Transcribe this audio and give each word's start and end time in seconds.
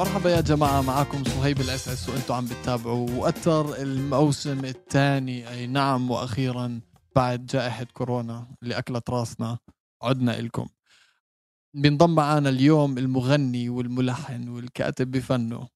مرحبا 0.00 0.30
يا 0.30 0.40
جماعة 0.40 0.82
معكم 0.82 1.24
صهيب 1.24 1.60
الأسعس 1.60 2.08
وأنتم 2.08 2.34
عم 2.34 2.44
بتتابعوا 2.44 3.10
وأتر 3.10 3.82
الموسم 3.82 4.64
الثاني. 4.64 5.48
أي 5.48 5.66
نعم 5.66 6.10
وأخيرا 6.10 6.80
بعد 7.16 7.46
جائحة 7.46 7.84
كورونا 7.84 8.56
اللي 8.62 8.78
أكلت 8.78 9.10
راسنا 9.10 9.58
عدنا 10.02 10.38
إلكم. 10.38 10.66
بينضم 11.76 12.14
معنا 12.14 12.48
اليوم 12.48 12.98
المغني 12.98 13.68
والملحن 13.68 14.48
والكاتب 14.48 15.10
بفنه 15.10 15.68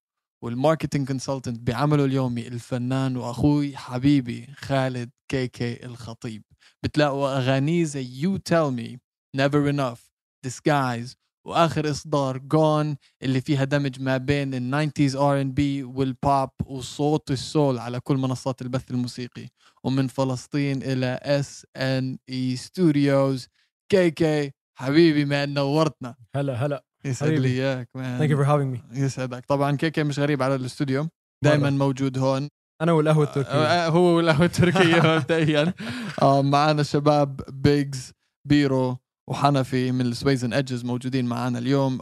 وال 0.45 0.57
marketing 0.57 1.09
consultant 1.09 1.61
بعمله 1.61 2.05
اليومي 2.05 2.49
الفنان 2.49 3.17
وأخوي 3.17 3.77
حبيبي 3.77 4.47
خالد 4.57 5.11
K.K 5.29 5.87
الخطيب. 5.87 6.43
بتلاقوا 6.83 7.37
أغانيه 7.39 7.85
زي 7.85 8.21
You 8.21 8.37
Tell 8.37 8.71
Me 8.71 8.99
Never 9.37 9.71
Enough 9.71 10.11
Disguise 10.45 11.17
وآخر 11.45 11.91
إصدار 11.91 12.39
جون 12.39 12.97
اللي 13.23 13.41
فيها 13.41 13.65
دمج 13.65 14.01
ما 14.01 14.17
بين 14.17 14.55
ال 14.55 15.17
nineties 15.17 15.41
R&B 15.41 15.53
وال 15.53 15.83
pop 15.83 16.51
وصوت 16.67 17.31
ال 17.31 17.41
soul 17.41 17.79
على 17.79 18.01
كل 18.01 18.17
منصات 18.17 18.63
البث 18.63 18.91
الموسيقي. 18.91 19.49
ومن 19.85 20.09
فلسطين 20.09 20.83
إلى 20.83 21.21
SNE 21.23 22.19
Studios 22.29 23.49
K.K 23.93 24.53
حبيبي 24.79 25.25
ما 25.25 25.47
نورتنا. 25.47 26.15
هلا 26.37 26.55
هلا. 26.67 26.85
يسعد 27.05 27.29
لي 27.29 27.37
حبيبي. 27.37 27.55
إياك 27.63 27.89
man 27.95 28.19
thank 28.19 28.31
you 28.31 28.37
for 28.37 28.47
having 28.47 28.81
me 28.91 29.01
يسعدك. 29.01 29.45
طبعا 29.47 29.77
K.K 29.77 30.03
مش 30.03 30.19
غريب 30.19 30.43
على 30.43 30.55
الاستوديو. 30.55 31.09
دائما 31.45 31.71
موجود 31.71 32.19
هون. 32.19 32.49
أنا 32.83 32.93
والقهوة 32.93 33.25
التركية. 33.25 33.51
آه، 33.51 33.89
هو 33.89 34.01
والقهوة 34.17 34.45
التركية 34.47 35.03
مبدئيا. 35.17 35.75
آه، 36.23 36.43
معنا 36.43 36.83
شباب 36.83 37.41
بيجز 37.63 38.13
بيرو 38.49 38.97
وحنفي 39.31 39.93
من 39.93 40.01
السويز 40.01 40.45
ايدجز 40.45 40.85
موجودين 40.85 41.27
معنا 41.27 41.59
اليوم. 41.59 41.99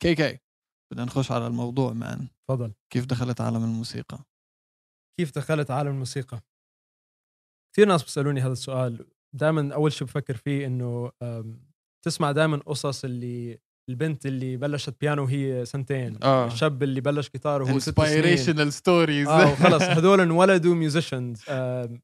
كي 0.00 0.14
كي 0.14 0.38
بدنا 0.92 1.04
نخش 1.04 1.32
على 1.32 1.46
الموضوع 1.46 1.92
مان 1.92 2.28
تفضل. 2.48 2.72
كيف 2.92 3.06
دخلت 3.06 3.40
عالم 3.40 3.64
الموسيقى؟ 3.64 4.24
كيف 5.18 5.34
دخلت 5.34 5.70
عالم 5.70 5.90
الموسيقى؟ 5.90 6.40
كثير 7.72 7.88
ناس 7.88 8.02
بيسألوني 8.02 8.40
هذا 8.40 8.52
السؤال. 8.52 9.06
دائما 9.34 9.74
أول 9.74 9.92
شيء 9.92 10.06
بفكر 10.06 10.36
فيه 10.36 10.66
إنه 10.66 11.12
تسمع 12.04 12.32
دائما 12.32 12.56
قصص 12.56 13.04
اللي 13.04 13.58
البنت 13.88 14.26
اللي 14.26 14.56
بلشت 14.56 15.00
بيانو 15.00 15.22
وهي 15.24 15.64
سنتين 15.64 16.18
آه. 16.22 16.46
الشاب 16.46 16.82
اللي 16.82 17.00
بلش 17.00 17.30
جيتار 17.30 17.62
وهو 17.62 17.78
ست 17.78 18.00
سنين. 18.00 18.08
انسبيريشنال 18.08 18.72
ستوريز 18.72 19.28
آه 19.28 19.52
وخلص 19.52 19.82
هذول 19.82 20.20
انولدوا 20.20 20.74
ميوزيشنز 20.74 21.42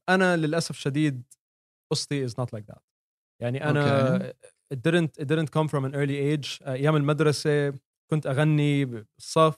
أنا 0.09 0.37
للأسف 0.37 0.75
شديد 0.75 1.23
قصتي 1.91 2.25
is 2.25 2.35
not 2.39 2.53
like 2.53 2.65
that 2.67 2.83
يعني 3.41 3.69
أنا 3.69 4.33
it 4.73 4.77
didn't 4.77 5.21
it 5.21 5.25
didn't 5.25 5.49
come 5.49 5.67
from 5.67 5.83
an 5.85 5.93
early 5.93 6.17
age. 6.37 6.59
آه، 6.61 6.73
أيام 6.73 6.95
المدرسة 6.95 7.73
كنت 8.11 8.27
أغني 8.27 8.85
بالصف 8.85 9.55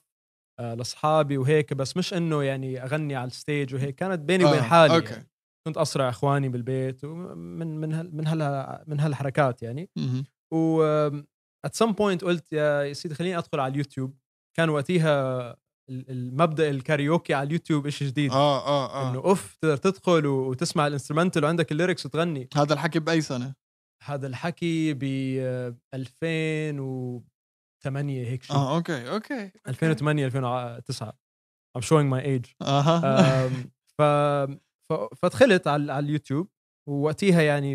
آه، 0.60 0.74
لأصحابي 0.74 1.38
وهيك 1.38 1.74
بس 1.74 1.98
مش 1.98 2.14
إنه 2.14 2.44
يعني 2.44 2.84
أغني 2.84 3.16
على 3.16 3.28
الستيج 3.28 3.76
وهيك. 3.76 3.96
كانت 3.96 4.20
بيني 4.20 4.46
وبين 4.46 4.60
آه، 4.60 4.64
حالي 4.64 4.96
okay. 4.96 5.14
يعني. 5.14 5.28
كنت 5.68 5.78
أسرع 5.78 6.10
إخواني 6.10 6.50
بالبيت 6.50 7.04
ومن 7.04 7.78
من 7.78 7.94
هال 7.94 8.16
من 8.16 8.28
هال 8.28 8.84
من 8.88 9.00
هالحركات 9.00 9.64
يعني. 9.64 9.90
و 10.54 10.82
at 11.66 11.76
some 11.76 11.92
point 11.92 12.24
قلت 12.24 12.54
يا 12.54 12.94
سيدي 12.94 13.16
خليني 13.16 13.38
أدخل 13.38 13.60
على 13.60 13.72
اليوتيوب. 13.72 14.18
كان 14.58 14.70
وقتها 14.70 15.50
ال- 15.90 16.10
المبدأ 16.12 16.70
الكاريوكي 16.70 17.34
على 17.34 17.48
اليوتيوب 17.48 17.90
شيء 17.90 18.08
جديد. 18.08 18.32
آه 18.32 18.68
آه 18.68 19.10
إنه 19.10 19.20
آه 19.20 19.24
أوف 19.26 19.56
تقدر 19.62 19.78
تدخل 19.78 20.26
وتسمع 20.26 20.88
ال 20.88 20.92
instrumental 20.92 21.44
وعندك 21.46 21.72
ال 21.72 21.77
lyrics 21.77 22.06
وتغني. 22.06 22.50
هذا 22.56 22.74
الحكي 22.74 23.00
بأي 23.00 23.22
سنة؟ 23.22 23.54
هذا 24.04 24.28
الحكي 24.28 24.94
ب 24.94 25.04
2008 25.94 28.26
هيك 28.28 28.44
شيء. 28.44 28.56
آه 28.56 28.76
okay 28.76 29.12
okay 29.12 29.52
2008 29.68 30.26
2009 30.26 31.14
I'm 31.78 31.82
showing 31.82 32.10
my 32.14 32.22
age. 32.24 32.50
أها. 32.62 33.50
ف 33.98 34.02
فدخلت 35.18 35.68
على 35.68 35.94
على 35.94 36.06
اليوتيوب 36.06 36.50
ووقتيها 36.90 37.42
يعني 37.42 37.74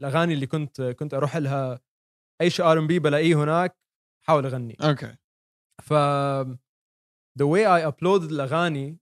الأغاني 0.00 0.34
اللي 0.34 0.46
كنت 0.46 0.82
كنت 0.82 1.14
أروح 1.14 1.36
لها 1.36 1.80
أي 2.40 2.50
شيء 2.50 2.66
R&B 2.66 2.98
بلاقيه 2.98 3.44
هناك 3.44 3.78
حاول 4.26 4.46
أغني. 4.46 4.76
okay. 4.82 5.16
ف 5.82 5.94
the 7.38 7.44
way 7.46 7.64
I 7.66 7.82
uploaded 7.92 8.30
الأغاني 8.32 8.98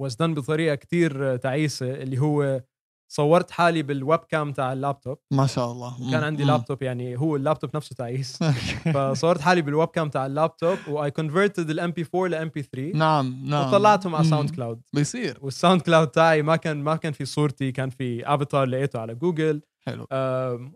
was 0.00 0.12
done 0.14 0.22
بطريقة 0.34 0.74
كتير 0.74 1.36
تعيسة 1.36 1.94
اللي 1.94 2.18
هو 2.18 2.62
صورت 3.08 3.50
حالي 3.50 3.82
بال 3.82 4.20
webcam 4.20 4.52
تاع 4.52 4.72
اللابتوب. 4.72 5.18
ما 5.30 5.46
شاء 5.46 5.72
الله. 5.72 6.10
كان 6.10 6.24
عندي 6.24 6.42
مم. 6.44 6.50
لابتوب 6.50 6.82
يعني 6.82 7.18
هو 7.18 7.36
اللابتوب 7.36 7.76
نفسه 7.76 7.94
تعيس. 7.96 8.38
فصورت 8.94 9.40
حالي 9.40 9.62
بال 9.62 9.88
webcam 9.88 10.08
تاع 10.08 10.26
ال 10.26 10.78
laptop 10.88 11.10
و 11.10 11.70
I 11.70 11.90
converted 11.90 12.06
ال 12.14 12.28
MP4 12.28 12.48
ل 12.48 12.62
MP3 12.62 12.98
نعم 12.98 13.46
نعم. 13.46 13.68
وطلعتهم 13.68 14.14
على. 14.14 14.24
SoundCloud 14.24 14.80
بيصير. 14.92 15.38
وال 15.42 15.80
SoundCloud 15.82 16.08
تاعي 16.08 16.42
ما 16.42 16.56
كان 16.56 16.82
ما 16.82 16.96
كان 16.96 17.12
في 17.12 17.24
صورتي 17.24 17.72
كان 17.72 17.90
في 17.90 18.34
افاتار 18.34 18.66
لقيته 18.66 18.98
على 19.00 19.14
جوجل 19.14 19.62
حلو. 19.86 20.04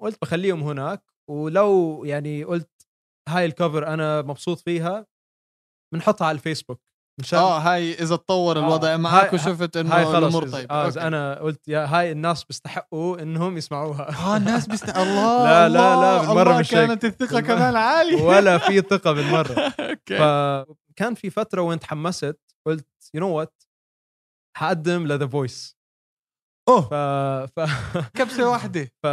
قلت 0.00 0.18
بخليهم 0.22 0.62
هناك. 0.62 1.02
ولو 1.30 2.04
يعني 2.04 2.44
قلت 2.44 2.70
هاي 3.28 3.46
ال 3.46 3.53
cover 3.53 3.86
أنا 3.86 4.22
مبسوط 4.22 4.58
فيها 4.58 5.06
بنحطها 5.94 6.26
على 6.26 6.34
الفيسبوك. 6.34 6.89
مشان؟ 7.20 7.38
آه 7.38 7.58
هاي 7.58 7.92
إذا 7.94 8.16
تطور 8.16 8.56
آه، 8.56 8.60
الوضع 8.60 8.96
معك 8.96 9.24
هاي- 9.24 9.34
وشفت 9.34 9.76
إنه 9.76 9.94
هاي 9.96 10.04
خلص. 10.04 10.14
الأمور 10.16 10.48
طيبة. 10.48 10.74
آه 10.74 10.84
okay. 10.86 11.00
أنا 11.00 11.34
قلت 11.40 11.68
يا 11.68 11.84
هاي 11.86 12.12
الناس 12.12 12.44
بيستحقوا 12.44 13.22
إنهم 13.22 13.56
يسمعوها. 13.56 14.08
آه 14.26 14.36
الناس 14.36 14.66
بيست 14.66 14.88
الله 14.98 15.44
لا، 15.44 15.68
لا، 15.68 15.96
لا، 15.96 16.18
بالمرة 16.20 16.42
الله 16.42 16.58
مش. 16.58 16.70
كانت 16.70 17.04
الثقة. 17.04 17.40
كمان 17.40 17.76
عالية. 17.76 18.22
ولا 18.28 18.58
في 18.58 18.80
ثقة 18.80 19.12
بالمرة. 19.12 19.52
okay. 19.80 20.18
فكان 20.18 21.14
في 21.14 21.30
فترة 21.30 21.62
وين 21.62 21.80
تحمست 21.80 22.40
قلت 22.66 22.86
you 23.14 23.20
know 23.20 23.28
what 23.28 23.62
حقدم 24.56 25.06
ل 25.06 25.11
The 25.11 25.26
Voice 25.26 25.76
أوه. 26.68 26.80
ف... 26.80 26.94
ف... 27.60 27.60
كبسة 28.14 28.48
واحدة. 28.50 28.84
ف... 29.02 29.06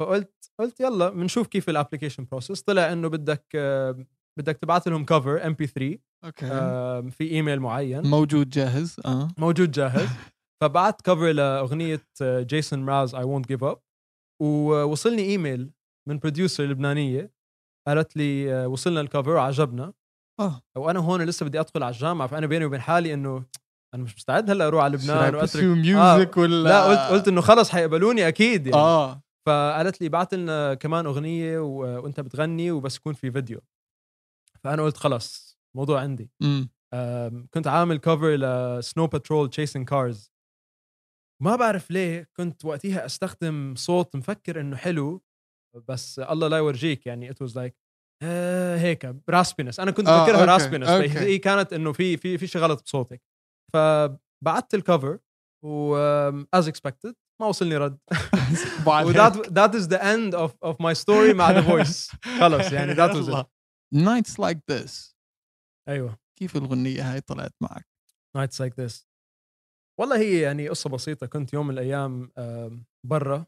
فقلت 0.00 0.32
قلت 0.60 0.80
يلا 0.80 1.08
بنشوف 1.08 1.46
كيف 1.46 1.68
ال 1.68 1.73
application 1.73 2.24
process 2.30 2.62
طلع 2.62 2.92
إنه 2.92 3.08
بدك 3.08 3.46
آه، 3.54 4.04
بدك 4.38 4.56
تبعث 4.56 4.88
لهم 4.88 5.04
cover 5.04 5.46
MP3 5.46 5.66
okay. 5.66 6.46
في 7.10 7.30
ايميل 7.30 7.60
معين. 7.60 8.06
موجود 8.06 8.48
جاهز 8.48 8.96
آه. 9.04 9.28
موجود 9.38 9.70
جاهز. 9.70 10.08
فبعت 10.62 11.02
cover 11.02 11.32
لأغنية 11.32 12.02
جيسون 12.22 12.82
مراز 12.82 13.14
I 13.14 13.24
Won't 13.24 13.48
Give 13.48 13.64
Up 13.64 13.78
ووصلني 14.42 15.22
ايميل 15.22 15.70
من 16.08 16.18
producer 16.18 16.64
لبنانية 16.64 17.32
قالت 17.88 18.16
لي 18.16 18.54
آه، 18.54 18.68
وصلنا 18.68 19.00
ال 19.00 19.05
cover 19.05 19.30
وعجبنا 19.30 19.92
آه. 20.40 20.62
وأنا 20.76 21.00
هون 21.00 21.22
لسه 21.22 21.46
بدي 21.46 21.60
أدخل 21.60 21.82
على 21.82 21.94
الجامعة 21.94 22.28
فأنا 22.28 22.46
بيني 22.46 22.64
وبين 22.64 22.80
حالي 22.80 23.14
إنه 23.14 23.44
أنا 23.94 24.02
مش 24.02 24.16
مستعد 24.16 24.50
هلأ 24.50 24.66
أروح 24.66 24.84
على 24.84 24.96
لبنان 24.96 25.34
واترك 25.34 25.64
music 25.64 26.36
ولا 26.36 26.68
لا 26.68 26.84
قلت 26.84 26.98
قلت 26.98 27.28
إنه 27.28 27.40
خلص 27.40 27.70
حيقبلوني 27.70 28.28
أكيد 28.28 28.66
يعني. 28.66 28.78
آه. 28.78 29.22
فقالت 29.46 30.00
لي 30.00 30.08
بعت 30.08 30.34
لنا 30.34 30.74
كمان 30.74 31.06
أغنية 31.06 31.58
و... 31.58 31.78
وأنت 32.02 32.20
بتغني 32.20 32.70
وبس 32.70 32.96
يكون 32.96 33.12
في 33.12 33.30
فيديو. 33.30 33.60
فأنا 34.64 34.82
قلت 34.82 34.96
خلص 34.96 35.58
موضوع 35.76 36.00
عندي. 36.00 36.30
امم. 36.42 36.70
أم، 36.94 37.46
كنت 37.54 37.66
عامل 37.66 37.96
cover 37.96 38.34
ل 38.36 38.50
Snow 38.50 39.06
Patrol 39.06 39.50
Chasing 39.50 39.88
Cars 39.88 40.32
ما 41.42 41.56
بعرف 41.56 41.90
ليه 41.90 42.28
كنت 42.36 42.64
وقتها 42.64 43.06
أستخدم 43.06 43.74
صوت 43.76 44.16
مفكر 44.16 44.60
إنه 44.60 44.76
حلو 44.76 45.22
بس 45.88 46.18
الله 46.18 46.48
لا 46.48 46.56
يورجيك 46.56 47.06
يعني 47.06 47.30
it 47.30 47.42
was 47.42 47.58
like 47.58 47.76
هيك 48.78 49.16
raspiness 49.30 49.80
أنا 49.80 49.90
كنت 49.90 50.08
آه، 50.08 50.22
بفكرها 50.22 50.40
okay، 50.40 50.52
raspiness. 50.52 50.88
هي 50.88 51.38
كانت 51.38 51.72
إنه 51.72 51.92
في 51.92 52.16
في 52.16 52.38
في 52.38 52.46
شيء 52.46 52.60
غلط 52.62 52.82
بصوتك. 52.82 53.22
فبعت 53.74 54.74
ال 54.74 54.81
cover 54.81 55.18
و 55.64 55.94
as 56.54 56.68
expected 56.68 57.14
ما 57.40 57.46
وصلني 57.46 57.76
رد. 57.76 57.98
و 58.86 58.99
that 58.99 59.52
that 59.52 59.74
is 59.74 59.88
the 59.88 60.14
end 60.14 60.34
of 60.34 60.54
of 60.64 60.80
my 60.80 60.94
story 60.94 61.34
مع 61.34 61.50
The 61.50 61.62
Voice 61.62 62.10
خلص 62.40 62.72
يعني 62.72 62.92
that 62.92 63.14
was 63.16 63.44
Nights 63.94 64.40
Like 64.40 64.58
This 64.70 65.16
أيوه. 65.88 66.18
كيف 66.38 66.56
الأغنية 66.56 67.12
هاي 67.12 67.20
طلعت 67.20 67.54
معك؟ 67.60 67.88
Nights 68.36 68.60
Like 68.60 68.80
This 68.80 69.06
والله 70.00 70.18
هي 70.18 70.40
يعني 70.40 70.68
قصة 70.68 70.90
بسيطة. 70.90 71.26
كنت 71.26 71.52
يوم 71.52 71.66
من 71.66 71.74
الأيام 71.74 72.32
برا. 73.06 73.46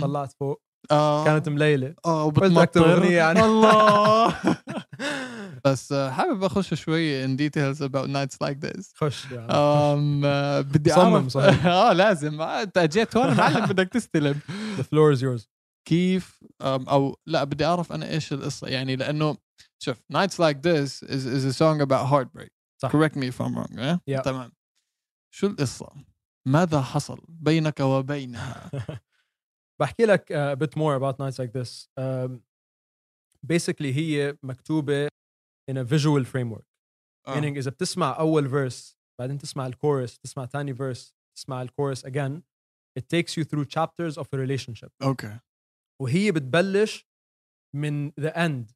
طلعت 0.00 0.32
فوق. 0.32 0.62
آه. 0.90 1.24
كانت 1.24 1.48
مليلة. 1.48 1.94
آه 2.04 2.24
وبتمطر. 2.24 3.04
يعني. 3.04 3.44
الله. 3.44 4.36
بس 5.64 5.92
آه، 5.92 6.10
حابب 6.10 6.44
أخش 6.44 6.74
شوي 6.74 7.26
in 7.26 7.38
details 7.38 7.78
about 7.80 8.06
nights 8.08 8.36
like 8.46 8.58
this. 8.66 8.92
خش 8.94 9.30
يعني 9.32 9.46
آه، 9.50 10.60
بدي 10.60 10.90
صمم 10.90 11.28
صحيح. 11.28 11.66
آه 11.86 11.92
لازم. 11.92 12.40
آه، 12.40 12.62
أنت 12.62 12.78
جيت 12.78 13.16
هون 13.16 13.36
معلم 13.36 13.66
بدك 13.66 13.88
تستلم. 13.88 14.40
The 14.78 14.82
floor 14.82 15.18
is 15.18 15.20
yours. 15.20 15.46
كيف 15.88 16.44
أو 16.62 17.16
لا 17.26 17.44
بدي 17.44 17.64
أعرف 17.64 17.92
أنا 17.92 18.10
إيش 18.10 18.32
القصة. 18.32 18.68
يعني 18.68 18.96
لأنه 18.96 19.36
شوف 19.79 20.01
nights 20.13 20.39
like 20.39 20.61
this 20.61 21.03
is, 21.03 21.25
is 21.25 21.45
a 21.45 21.53
song 21.53 21.81
about 21.81 22.07
heartbreak 22.07 22.51
صح. 22.83 22.91
correct 22.91 23.15
me 23.15 23.27
if 23.27 23.41
I'm 23.41 23.55
wrong 23.55 23.71
yeah? 23.77 23.97
Yeah. 24.05 24.21
تمام 24.21 24.51
شو 25.33 25.47
القصه 25.47 26.05
ماذا 26.47 26.81
حصل 26.81 27.25
بينك 27.29 27.79
وبينها 27.79 28.71
بحكي 29.81 30.05
لك 30.05 30.33
uh, 30.33 30.55
a 30.55 30.55
bit 30.55 30.75
more 30.75 30.95
about 30.95 31.19
nights 31.19 31.39
like 31.39 31.51
this 31.53 31.87
um, 31.99 32.39
basically 33.47 33.93
هي 33.95 34.37
مكتوبه 34.43 35.07
in 35.71 35.77
a 35.77 35.83
visual 35.83 36.25
framework 36.25 36.65
آه. 37.27 37.35
meaning 37.35 37.57
اذا 37.57 37.71
بتسمع 37.71 38.19
اول 38.19 38.49
فيرس 38.49 38.97
بعدين 39.19 39.37
تسمع 39.37 39.67
الكورس 39.67 40.19
تسمع 40.19 40.45
ثاني 40.45 40.75
فيرس 40.75 41.15
تسمع 41.35 41.61
الكورس 41.61 42.05
again 42.05 42.41
it 42.99 43.03
takes 43.03 43.37
you 43.37 43.43
through 43.43 43.65
chapters 43.65 44.17
of 44.17 44.25
a 44.33 44.37
relationship 44.37 44.89
اوكي 45.01 45.39
وهي 46.01 46.31
بتبلش 46.31 47.07
من 47.75 48.11
the 48.11 48.33
end 48.33 48.73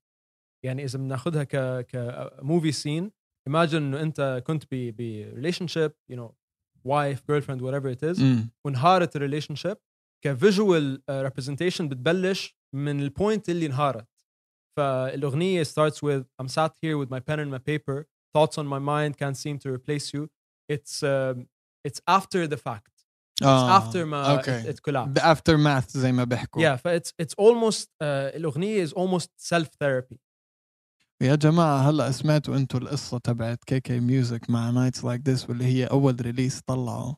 يعني 0.65 0.85
اذا 0.85 0.99
بناخذها 0.99 1.45
ك 1.45 1.57
ك 1.87 2.31
movie 2.43 2.73
scene 2.73 3.11
imagine 3.51 3.75
انه 3.75 4.01
انت 4.03 4.43
كنت 4.47 4.65
ب 4.71 4.97
ب 4.97 5.33
relationship 5.43 5.93
you 6.13 6.17
know 6.17 6.35
wife 6.85 7.21
girlfriend 7.31 7.61
whatever 7.61 7.89
it 7.97 8.03
is 8.03 8.21
امم 8.21 8.51
وانهارت 8.67 9.17
ال 9.17 9.55
relationship 9.55 9.77
ك 10.25 10.36
visual 10.36 11.03
representation 11.11 11.89
بتبلش 11.89 12.57
من 12.75 13.01
ال 13.03 13.10
point 13.10 13.49
اللي 13.49 13.67
انهارت 13.67 14.09
فالاغنيه 14.77 15.65
starts 15.65 15.97
with 16.03 16.25
I'm 16.43 16.49
sat 16.49 16.73
here 16.83 16.97
with 16.99 17.11
my 17.11 17.21
pen 17.21 17.39
and 17.41 17.51
my 17.51 17.59
paper 17.59 18.07
thoughts 18.37 18.59
on 18.59 18.67
my 18.67 18.79
mind 18.79 19.17
can't 19.19 19.37
seem 19.37 19.59
to 19.59 19.69
replace 19.79 20.15
you 20.15 20.29
it's 20.73 21.03
um, 21.03 21.47
it's 21.89 22.01
after 22.09 22.47
the 22.47 22.57
fact 22.57 22.93
it's 23.41 23.47
آه 23.47 23.81
aftermath 23.81 24.33
okay 24.33 24.63
it, 24.63 24.77
it 24.77 24.81
collapsed 24.81 25.09
ب 25.09 25.57
aftermath 25.57 25.97
زي 25.97 26.13
ما 26.13 26.25
بيحكوا 26.25 26.63
yeah 26.63 26.77
ف 26.77 26.84
it's 26.84 27.15
it's 27.23 27.35
almost 27.45 27.85
uh, 27.85 28.03
الاغنيه 28.03 28.87
is 28.87 28.91
almost 28.91 29.29
self 29.55 29.69
therapy 29.85 30.17
يا 31.23 31.35
جماعة 31.35 31.91
هلأ 31.91 32.11
سمعتوا 32.11 32.57
أنتوا 32.57 32.81
القصة 32.81 33.19
تبعت 33.19 33.65
كي 33.65 33.81
كي 33.81 34.01
ميوزك 34.01 34.51
مع 34.51 34.71
Nights 34.71 35.05
Like 35.05 35.29
This 35.29 35.49
واللي 35.49 35.65
هي 35.65 35.85
أول 35.85 36.17
release 36.21 36.61
طلعوا 36.61 37.15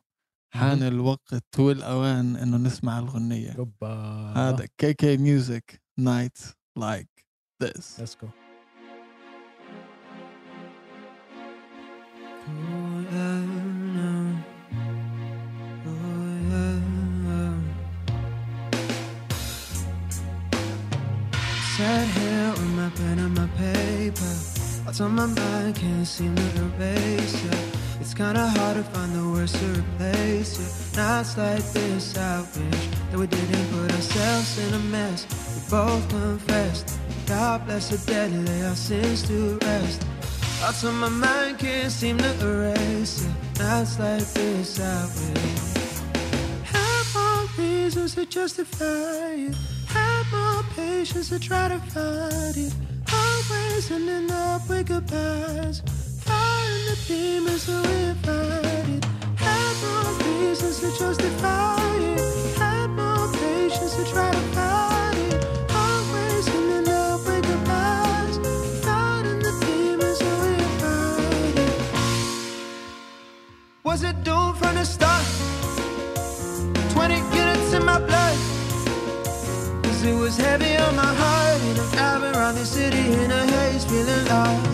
حان. 0.53 0.83
الوقت 0.83 1.59
والأوان 1.59 2.35
إنه 2.35 2.57
نسمع 2.57 2.99
الغنية. 2.99 3.67
هذا 4.35 4.67
كي 4.77 4.93
كي 4.93 5.17
ميوزك 5.17 5.81
Nights 5.99 6.37
Like 6.77 7.25
This 7.63 8.01
let's 8.01 8.25
go. 8.25 8.42
What's 24.93 25.01
on 25.01 25.15
my 25.15 25.25
mind 25.25 25.75
can't 25.75 26.05
seem 26.05 26.35
to 26.35 26.61
erase 26.65 27.43
you. 27.43 27.49
It's 27.99 28.13
kinda 28.13 28.47
hard 28.47 28.77
to 28.77 28.83
find 28.83 29.11
the 29.15 29.27
words 29.27 29.51
to 29.53 29.65
replace 29.65 30.59
you. 30.59 31.01
Nights 31.01 31.35
like 31.35 31.65
this, 31.73 32.15
I 32.15 32.41
wish 32.41 32.83
that 33.09 33.17
we 33.17 33.25
didn't 33.25 33.67
put 33.71 33.91
ourselves 33.91 34.59
in 34.59 34.71
a 34.75 34.83
mess. 34.93 35.25
We 35.55 35.61
both 35.71 36.07
confessed. 36.09 36.99
God 37.25 37.65
bless 37.65 37.89
the 37.89 37.97
dead, 38.05 38.47
lay 38.47 38.61
our 38.67 38.75
sins 38.75 39.23
to 39.29 39.57
rest. 39.63 40.03
Thoughts 40.61 40.83
on 40.83 40.99
my 40.99 41.09
mind 41.09 41.57
can't 41.57 41.91
seem 41.91 42.19
to 42.19 42.31
erase 42.47 43.23
you. 43.23 43.31
Nights 43.65 43.97
like 43.97 44.27
this, 44.35 44.79
I 44.79 45.05
wish. 45.17 46.01
Have 46.71 47.07
more 47.15 47.49
reasons 47.57 48.13
to 48.13 48.27
justify 48.27 49.47
it. 49.47 49.55
Have 49.87 50.27
more 50.31 50.63
patience 50.75 51.29
to 51.29 51.39
try 51.39 51.67
to 51.69 51.79
fight 51.79 52.57
it. 52.57 52.73
Always 53.11 53.89
ending 53.89 54.22
with 54.83 55.07
goodbyes. 55.09 55.81
Fighting 56.19 56.85
the 56.89 56.97
demons 57.07 57.65
that 57.65 57.87
we 57.87 57.93
invited. 58.09 59.05
Have 59.35 59.81
more 59.83 60.13
reasons 60.27 60.79
to 60.79 60.87
justify 60.97 61.95
it. 61.97 62.57
Have 62.57 62.89
more 62.89 63.31
patience 63.33 63.95
to 63.95 64.03
try 64.11 64.31
to 64.31 64.39
fight 64.55 65.17
it. 65.17 65.45
Always 65.71 66.47
ending 66.47 66.87
up 66.93 67.25
with 67.25 67.43
goodbyes. 67.47 68.37
Fighting 68.83 69.39
the 69.39 69.53
demons 69.65 70.19
that 70.19 70.37
we 70.41 70.53
invited. 70.67 71.71
Was 73.83 74.03
it 74.03 74.23
doomed 74.23 74.57
from 74.57 74.75
the 74.75 74.85
start? 74.85 75.12
Heavy 80.43 80.75
on 80.77 80.95
my 80.95 81.13
heart. 81.21 81.61
And 81.69 81.79
I'm 81.79 81.91
driving 81.91 82.33
around 82.35 82.55
the 82.55 82.65
city 82.65 83.03
in 83.23 83.31
a 83.31 83.43
haze, 83.53 83.85
feeling 83.85 84.25
lost. 84.31 84.69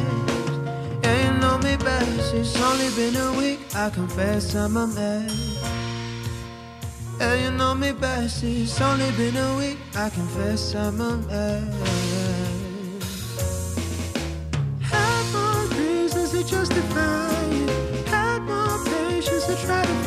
Yeah, 1.03 1.17
you 1.23 1.31
know 1.41 1.57
me 1.57 1.75
best. 1.77 2.33
It's 2.33 2.55
only 2.61 2.89
been 2.99 3.15
a 3.27 3.29
week. 3.41 3.59
I 3.75 3.89
confess 3.89 4.55
I'm 4.55 4.77
a 4.77 4.87
mess. 4.87 5.35
Yeah, 7.19 7.35
you 7.43 7.51
know 7.51 7.73
me 7.75 7.91
best. 7.91 8.43
It's 8.43 8.79
only 8.81 9.11
been 9.11 9.35
a 9.35 9.57
week. 9.57 9.77
I 9.95 10.09
confess 10.09 10.75
I'm 10.75 10.99
a 11.01 11.17
mess. 11.17 11.75
Had 14.91 15.23
more 15.35 15.63
reasons 15.77 16.31
to 16.31 16.41
justify 16.43 17.31
it. 17.61 18.07
Had 18.07 18.41
more 18.43 18.77
patience 18.85 19.45
to 19.47 19.55
try 19.65 19.83
to 19.83 19.98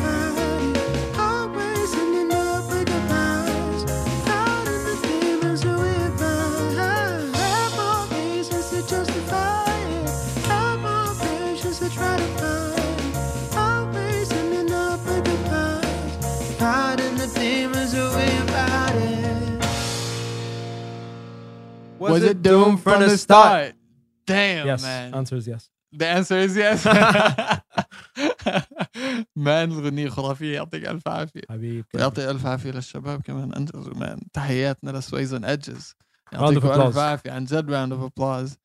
Was 22.13 22.23
it 22.31 22.37
doomed 22.41 22.79
from 22.85 22.99
the 23.01 23.17
start? 23.17 23.73
Damn 24.27 24.67
yes 24.67 24.81
man. 24.83 25.13
answer 25.19 25.37
is 25.41 25.47
yes. 25.53 25.63
The 26.01 26.07
answer 26.17 26.37
is 26.45 26.53
yes. 26.63 26.79
man 29.35 29.71
الغنية 29.71 30.09
خرافية 30.09 30.53
يعطيك 30.55 30.85
ألف 30.85 31.07
عافية. 31.07 31.41
حبيب 31.49 31.85
ويعطي 31.95 32.29
ألف 32.29 32.45
عافية 32.45 32.71
للشباب 32.71 33.21
كمان. 33.21 33.53
أنجزوا 33.53 33.93
man 33.93 34.19
تحياتنا 34.33 34.91
لسويز 34.91 35.33
اون 35.33 35.45
أدجز 35.45 35.89
of 35.91 36.33
يعطيكم 36.33 36.67
ألف. 36.67 36.97
عافية. 36.97 37.31
عن 37.31 37.45
جد 37.45 37.71
round 37.71 37.93
of 37.93 38.11
applause 38.17 38.57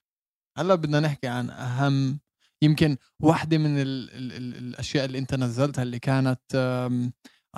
هلا 0.59 0.75
بدنا 0.75 1.01
نحكي 1.01 1.27
عن 1.27 1.51
أهم 1.51 2.21
يمكن 2.63 2.97
واحدة 3.21 3.59
من 3.59 3.79
ال 3.79 4.11
ال 4.11 4.33
ال 4.33 4.57
الأشياء 4.57 5.05
اللي 5.05 5.19
أنت 5.19 5.35
نزلتها 5.35 5.83
اللي 5.83 5.99
كانت 5.99 6.41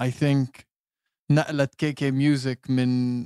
I 0.00 0.10
think 0.10 0.68
نقلت 1.30 1.74
كي 1.74 1.92
كي 1.92 2.10
ميوزك 2.10 2.66
من 2.68 3.22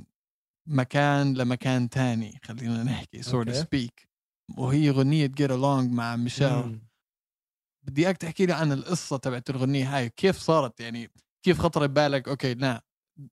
مكان 0.67 1.33
لمكان 1.33 1.89
تاني 1.89 2.39
خلينا 2.43 2.83
نحكي 2.83 3.21
okay. 3.33 3.53
سبيك 3.53 4.09
وهي 4.57 4.91
غنية 4.91 5.25
Get 5.25 5.51
Along 5.51 5.91
مع 5.91 6.15
ميشيل. 6.15 6.49
مم. 6.49 6.87
بدي 7.87 8.05
إياك 8.05 8.17
تحكي 8.17 8.45
لي 8.45 8.53
عن 8.53 8.71
القصة 8.71 9.17
تبعت 9.17 9.49
الغنيه 9.49 9.97
هاي. 9.97 10.09
كيف 10.09 10.37
صارت؟ 10.37 10.79
يعني 10.79 11.11
كيف 11.45 11.59
خطر 11.59 11.87
ببالك؟ 11.87 12.27
okay 12.27 12.53
لا. 12.53 12.83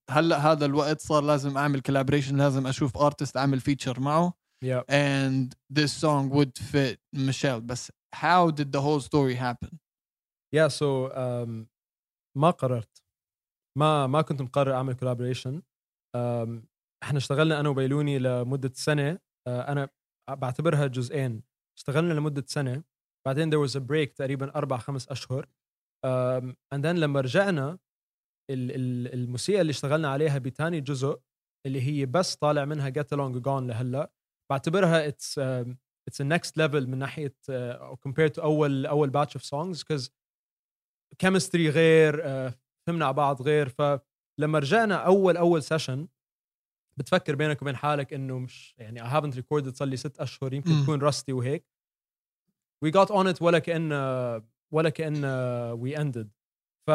هلأ 0.09 0.37
هذا 0.37 0.65
الوقت 0.65 1.01
صار 1.01 1.23
لازم 1.23 1.57
أعمل 1.57 1.81
collaboration 1.81 2.37
لازم 2.37 2.67
أشوف 2.67 2.97
artist 2.97 3.37
أعمل 3.37 3.59
feature 3.59 3.99
معه. 3.99 4.33
Yeah. 4.65 4.83
And 4.89 5.55
this 5.69 5.91
song 5.91 6.29
would 6.29 6.57
fit 6.57 6.99
Michelle 7.13 7.59
بس 7.59 7.91
how 8.15 8.51
did 8.51 8.71
the 8.71 8.81
whole 8.81 9.01
story 9.01 9.35
happen? 9.35 9.79
Yeah 10.55 10.67
so 10.67 11.11
um, 11.11 11.67
ما 12.37 12.49
قررت. 12.49 13.03
ما 13.77 14.07
ما 14.07 14.21
كنت 14.21 14.41
مقرر 14.41 14.73
أعمل 14.73 14.93
كولابوريشن 14.93 15.61
um, 16.17 16.63
إحنا 17.03 17.17
اشتغلنا 17.17 17.59
أنا 17.59 17.69
وبيلوني 17.69 18.19
لمدة 18.19 18.71
سنة 18.73 19.15
uh, 19.15 19.19
أنا 19.47 19.89
بعتبرها 20.29 20.87
جزئين. 20.87 21.43
اشتغلنا 21.77 22.13
لمدة 22.13 22.43
سنة 22.47 22.83
بعدين 23.27 23.51
there 23.51 23.67
was 23.69 23.75
a 23.75 23.79
break 23.79 24.13
تقريبا 24.15 24.55
أربع 24.55 24.77
خمس 24.77 25.09
أشهر 25.09 25.45
and 26.75 26.79
then 26.83 26.85
لما 26.95 27.21
رجعنا 27.21 27.71
ال- 28.51 28.71
ال- 28.71 29.13
الموسيقى 29.13 29.61
اللي 29.61 29.71
اشتغلنا 29.71 30.07
عليها 30.09 30.37
بتاني 30.37 30.81
جزء 30.81 31.19
اللي 31.65 31.81
هي 31.81 32.05
بس 32.05 32.35
طالع 32.35 32.65
منها 32.65 32.89
get 32.89 33.15
along 33.15 33.41
gone 33.43 33.63
لهلأ 33.67 34.11
بعتبرها 34.51 35.09
it's 35.11 36.19
a 36.21 36.23
next 36.23 36.51
level 36.59 36.75
من 36.87 36.97
ناحية 36.97 37.35
uh, 37.49 37.95
compared 38.07 38.31
to 38.35 38.39
أول 38.43 38.85
أول 38.85 39.11
batch 39.11 39.31
of 39.39 39.41
songs 39.43 39.79
because 39.83 40.09
chemistry 41.23 41.55
غير 41.69 42.17
uh, 42.21 42.53
فهمنا 42.87 43.05
على 43.05 43.13
بعض 43.13 43.41
غير 43.41 43.69
فلما 43.69 44.59
رجعنا 44.59 44.95
أول 44.95 45.37
أول 45.37 45.63
session 45.63 46.07
بتفكر 46.97 47.35
بينك 47.35 47.61
وبين 47.61 47.75
حالك 47.75 48.13
إنه 48.13 48.39
مش 48.39 48.75
يعني 48.77 49.01
I 49.03 49.13
haven't 49.13 49.35
recorded 49.37 49.69
صار 49.75 49.87
لي 49.87 49.97
ست 49.97 50.19
أشهر 50.19 50.53
يمكن. 50.53 50.83
تكون 50.83 51.01
rusty 51.01 51.33
وهيك. 51.33 51.65
We 52.85 52.89
got 52.91 53.07
on 53.09 53.33
it 53.35 53.41
ولا 53.41 53.59
كان 53.59 53.91
ولا 54.71 54.89
كأن 54.89 55.21
we 55.81 55.97
ended. 55.97 56.27
ف 56.87 56.91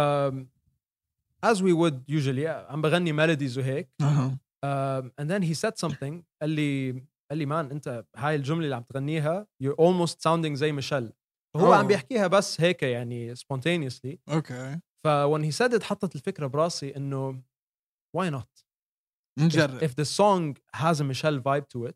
as 1.46 1.56
we 1.62 1.72
would 1.72 2.00
usually 2.08 2.46
عم 2.46 2.82
بغني 2.82 3.12
melodies 3.12 3.58
وهيك. 3.58 3.88
أها. 4.00 4.38
um, 4.64 5.10
and 5.20 5.30
then 5.30 5.42
he 5.42 5.54
said 5.54 5.78
something 5.86 6.22
قال 6.42 6.50
لي 6.50 6.90
قال 7.30 7.38
لي 7.38 7.46
man 7.46 7.70
أنت 7.70 8.04
هاي 8.16 8.34
الجملة 8.36 8.64
اللي 8.64 8.76
عم 8.76 8.82
تغنيها 8.82 9.46
you're 9.64 9.76
almost 9.76 10.14
sounding 10.28 10.52
زي 10.52 10.72
ميشيل. 10.72 11.12
فهو 11.54 11.72
Oh. 11.72 11.76
عم 11.76 11.86
بيحكيها 11.86 12.26
بس 12.26 12.60
هيك 12.60 12.82
يعني 12.82 13.34
spontaneously. 13.36 14.16
okay. 14.28 14.80
ف 15.04 15.08
when 15.08 15.42
he 15.42 15.52
said 15.58 15.72
it 15.78 15.82
حطت 15.82 16.14
الفكرة 16.14 16.46
براسي 16.46 16.96
إنه 16.96 17.42
why 18.16 18.30
not 18.30 18.64
نجرب. 19.38 19.78
if, 19.80 19.82
if 19.82 19.94
the 19.94 20.04
song 20.04 20.56
has 20.74 21.00
a 21.00 21.04
Michelle 21.04 21.40
vibe 21.40 21.68
to 21.68 21.86
it. 21.86 21.94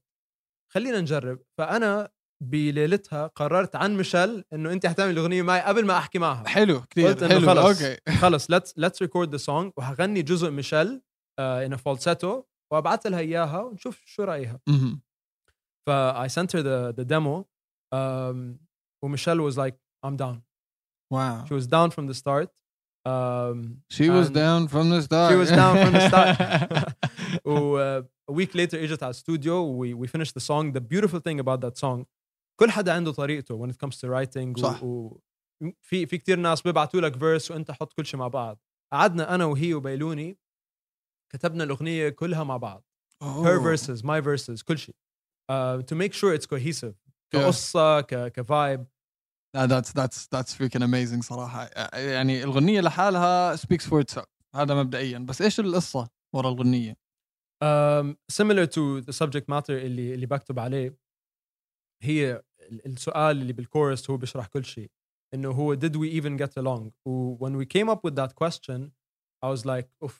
خلينا 0.72 1.00
نجرب. 1.00 1.38
فأنا 1.58 2.10
بليلتها 2.42 3.26
قررت 3.26 3.76
عن 3.76 3.96
ميشيل 3.96 4.44
إنه 4.52 4.72
أنت 4.72 4.86
حتعمل 4.86 5.10
الاغنيه 5.10 5.42
معي 5.42 5.60
قبل 5.60 5.86
ما 5.86 5.98
أحكي 5.98 6.18
معها. 6.18 6.48
حلو 6.48 6.80
كثير 6.80 7.08
قلت 7.08 7.22
إنه 7.22 7.34
حلو 7.34 7.46
خلص. 7.46 7.82
okay. 7.82 8.00
خلص 8.20 8.50
let's 8.50 8.78
let's 8.78 9.02
record 9.02 9.30
the 9.30 9.36
song 9.36 9.72
وحغني 9.76 10.22
جزء 10.22 10.50
ميشيل 10.50 11.02
in 11.38 11.76
falsetto 11.76 12.42
وأبعث 12.72 13.06
لها 13.06 13.18
إياها 13.18 13.60
ونشوف 13.60 14.02
شو 14.06 14.24
رأيها. 14.24 14.60
مهم. 14.68 15.02
ف 15.86 15.90
I 15.90 16.28
sent 16.28 16.52
her 16.52 16.62
the 16.62 16.92
the 17.00 17.04
demo 17.04 17.44
um, 17.94 18.58
وميشيل 19.04 19.50
was 19.50 19.56
like 19.56 19.76
I'm 20.06 20.16
down. 20.16 20.42
واو. 21.12 21.46
She 21.46 21.54
was 21.54 21.66
down 21.66 21.90
from 21.90 22.06
the 22.06 22.14
start. 22.14 22.48
um, 23.05 23.57
She 23.97 24.09
was 24.09 24.27
and- 24.27 24.35
down 24.35 24.67
from 24.73 24.85
the 24.93 25.01
start. 25.07 25.29
She 25.31 25.37
was 25.43 25.49
down 25.61 25.73
from 25.83 25.93
the 25.97 26.03
start. 26.09 26.35
و 27.45 27.77
uh, 27.77 28.03
a 28.31 28.33
week 28.33 28.53
later 28.55 28.75
اجت 28.75 29.03
على 29.03 29.09
الاستوديو 29.11 29.83
we 29.83 29.93
we 30.05 30.07
finished 30.11 30.33
the 30.33 30.43
song 30.45 30.71
the 30.77 30.81
beautiful 30.81 31.19
thing 31.19 31.39
about 31.39 31.61
that 31.61 31.77
song 31.77 32.05
كل 32.59 32.71
حدا 32.71 32.93
عنده 32.93 33.11
طريقته 33.11 33.57
when 33.67 33.69
it 33.71 33.77
comes 33.87 33.95
to 33.97 34.07
writing 34.09 34.59
صح. 34.61 34.83
و, 34.83 34.87
و 34.87 35.19
في 35.81 36.05
في 36.05 36.17
كثير 36.17 36.39
ناس 36.39 36.61
بيبعتوا 36.61 37.01
لك 37.01 37.15
فيرس 37.19 37.51
وانت 37.51 37.71
حط 37.71 37.93
كل 37.93 38.05
شيء 38.05 38.19
مع 38.19 38.27
بعض 38.27 38.59
قعدنا 38.93 39.35
انا 39.35 39.45
وهي 39.45 39.73
وبيلوني 39.73 40.37
كتبنا 41.33 41.63
الاغنيه 41.63 42.09
كلها 42.09 42.43
مع 42.43 42.57
بعض 42.57 42.83
her 43.23 43.59
Oh. 43.59 43.63
verses 43.63 44.01
my 44.03 44.21
verses 44.21 44.63
كل 44.63 44.77
شيء 44.77 44.95
uh, 45.51 45.81
to 45.81 45.95
make 45.95 46.13
sure 46.13 46.33
it's 46.39 46.45
cohesive 46.45 46.93
Yeah. 46.93 47.39
كقصه 47.39 48.01
ك 48.01 48.31
كفايب 48.31 48.85
لا 49.54 49.66
that's 49.68 49.88
that's 49.92 50.26
that's 50.34 50.54
freaking 50.54 50.82
amazing 50.82 51.20
صراحة 51.20 51.64
يعني 51.98 52.44
الغنية 52.44 52.80
لحالها 52.80 53.56
speaks 53.56 53.84
for 53.90 54.02
itself 54.04 54.26
هذا 54.54 54.74
مبدئيا 54.74 55.18
بس 55.18 55.42
إيش 55.42 55.60
القصة 55.60 56.08
ورا 56.34 56.48
الغنية؟ 56.48 56.96
um, 57.64 58.16
similar 58.32 58.66
to 58.66 59.00
the 59.06 59.12
subject 59.12 59.46
matter 59.50 59.70
اللي 59.70 60.14
اللي 60.14 60.26
بكتب 60.26 60.58
عليه 60.58 60.96
هي 62.02 62.42
ال- 62.60 62.86
السؤال 62.86 63.40
اللي 63.40 63.52
بالكورس 63.52 64.10
هو 64.10 64.16
بيشرح 64.16 64.46
كل 64.46 64.64
شيء 64.64 64.90
انه 65.34 65.50
هو 65.50 65.76
did 65.76 65.92
we 65.92 66.20
even 66.22 66.38
get 66.44 66.62
along 66.62 66.90
و 67.06 67.36
when 67.36 67.52
we 67.62 67.66
came 67.66 67.88
up 67.94 67.98
with 68.08 68.14
that 68.14 68.32
question 68.34 68.90
I 69.44 69.48
was 69.56 69.64
like 69.64 69.88
oof 70.04 70.14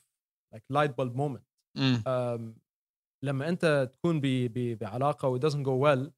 like 0.55 0.63
light 0.73 0.93
bulb 0.97 1.15
moment 1.17 1.45
مم. 1.77 2.03
um, 2.07 2.61
لما 3.25 3.49
انت 3.49 3.91
تكون 3.95 4.21
ب, 4.21 4.27
ب, 4.27 4.79
بعلاقه 4.79 5.29
و 5.29 5.39
it 5.39 5.43
doesn't 5.43 5.65
go 5.65 5.77
well 5.87 6.11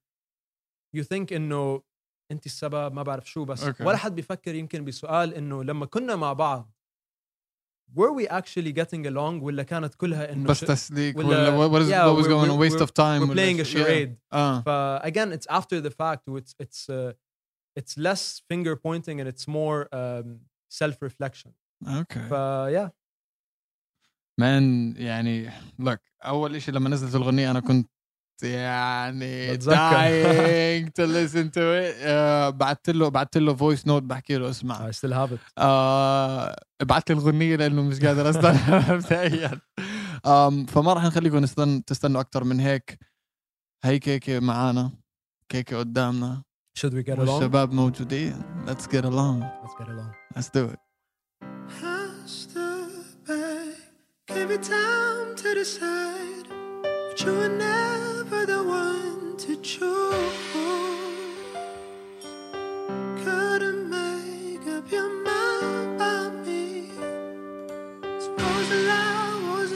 you 0.97 1.05
think 1.05 1.33
انه 1.33 1.83
انت 2.31 2.47
السبب 2.47 2.95
ما 2.95 3.03
بعرف 3.03 3.31
شو 3.31 3.45
بس 3.45 3.65
Okay. 3.65 3.81
ولا 3.81 3.97
حد 3.97 4.15
بيفكر 4.15 4.55
يمكن 4.55 4.85
بسؤال 4.85 5.35
انه 5.35 5.65
لما 5.65 5.87
كنا 5.87 6.17
مع 6.17 6.33
بعض 6.33 6.71
were 7.97 8.13
we 8.21 8.27
actually 8.29 8.73
getting 8.73 9.07
along 9.07 9.43
ولا 9.43 9.63
كانت 9.63 9.95
كلها 9.95 10.33
انه 10.33 10.49
بس 10.49 10.61
تسليك 10.61 11.17
ولا- 11.17 11.49
ولا 11.49 11.69
what, 11.69 11.83
is, 11.83 11.91
yeah, 11.91 12.07
what 12.07 12.25
was 12.25 12.29
going 12.29 12.51
on 12.51 12.59
waste 12.59 12.83
of 12.87 12.91
time 12.93 13.21
we're 13.29 13.35
playing 13.35 13.61
a 13.61 13.65
شو- 13.65 13.79
yeah. 13.79 13.85
charade 13.85 14.17
آه 14.33 14.61
ف 14.61 14.69
again 15.07 15.33
it's 15.39 15.55
after 15.55 15.81
the 15.87 15.91
fact 15.91 16.23
it's 16.29 16.55
it's 16.65 16.89
uh, 16.91 17.13
it's 17.81 17.99
less 17.99 18.41
finger 18.53 18.75
pointing 18.77 19.21
and 19.21 19.29
it's 19.29 19.47
more 19.49 19.89
um, 19.93 20.27
self 20.69 20.97
reflection 21.09 21.51
okay 21.87 22.21
ف 22.29 22.33
yeah 22.79 22.91
مان 24.41 24.95
يعني 24.97 25.51
look 25.83 25.99
اول 26.25 26.63
شيء 26.63 26.75
لما 26.75 26.89
نزلت 26.89 27.15
الاغنية 27.15 27.51
أنا 27.51 27.61
كنت 27.61 27.91
يعني 28.43 29.59
dying 29.59 30.87
to 30.89 31.07
listen 31.07 31.51
to 31.51 31.63
it. 31.81 31.95
uh, 32.03 32.51
بعثت 32.55 32.91
له 32.91 33.09
بعثت 33.09 33.39
له 33.39 33.55
voice 33.55 33.87
note 33.87 34.03
بحكي 34.03 34.37
له 34.37 34.51
اسمع. 34.51 34.91
I 34.91 34.93
still 34.95 35.13
have 35.13 35.33
it. 35.33 35.39
آه 35.59 36.57
ابعت 36.81 37.11
لي 37.11 37.17
الغنية 37.17 37.57
لأنه 37.57 37.83
مش 37.83 38.01
قادر 38.01 38.31
أستنى 38.31 38.59
مبدئيا. 38.95 39.61
فما 40.69 40.93
راح 40.93 41.05
نخليكم 41.05 41.37
نستن 41.39 41.85
تستنوا 41.85 42.21
أكثر 42.21 42.45
من 42.45 42.61
هيك. 42.61 42.99
هي 43.85 43.99
كيكة 43.99 44.41
معانا. 44.41 44.91
كيكة 45.49 45.79
قدامنا. 45.79 46.43
Should 46.79 46.93
we 46.93 47.03
get 47.03 47.19
along? 47.19 47.29
والشباب 47.29 47.73
موجودين. 47.73 48.43
Let's 48.67 48.87
get 48.87 49.05
along. 49.05 49.43
Let's 49.63 49.75
get 49.81 49.89
along. 49.89 50.13
Let's 50.37 50.51
do 50.51 50.65
it. 50.75 50.79
I 51.83 52.27
stood 52.27 52.93
back, 53.29 53.79
gave 54.29 54.51
you 54.51 54.59
time 54.59 55.29
to 55.43 55.49
decide, 55.61 56.24
you 57.23 57.33
were 57.33 57.49
never 57.49 58.45
the 58.45 58.63
one 58.65 59.37
to 59.37 59.57
choose. 59.57 60.35
Couldn't 63.23 63.89
make 63.89 64.67
up 64.67 64.91
your 64.91 65.09
mind 65.23 65.97
about 65.97 66.35
me. 66.47 66.91
Suppose 68.19 68.69
the 68.69 68.77
lie 68.89 69.55
was 69.55 69.71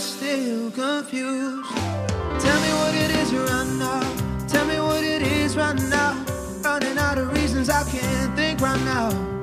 still 0.00 0.70
confused? 0.70 1.70
Tell 2.44 2.60
me 2.60 2.70
what 2.80 2.94
it 2.94 3.10
is. 3.10 3.30
Tell 4.52 4.66
me 4.66 4.78
what 4.80 5.02
it 5.02 5.22
is 5.22 5.56
right 5.56 5.80
now. 5.90 6.24
Running 6.62 6.98
out 6.98 7.18
of 7.18 7.32
reasons 7.32 7.68
I 7.68 7.82
can't 7.90 8.36
think 8.36 8.60
right. 8.60 8.80
Now, 8.84 9.33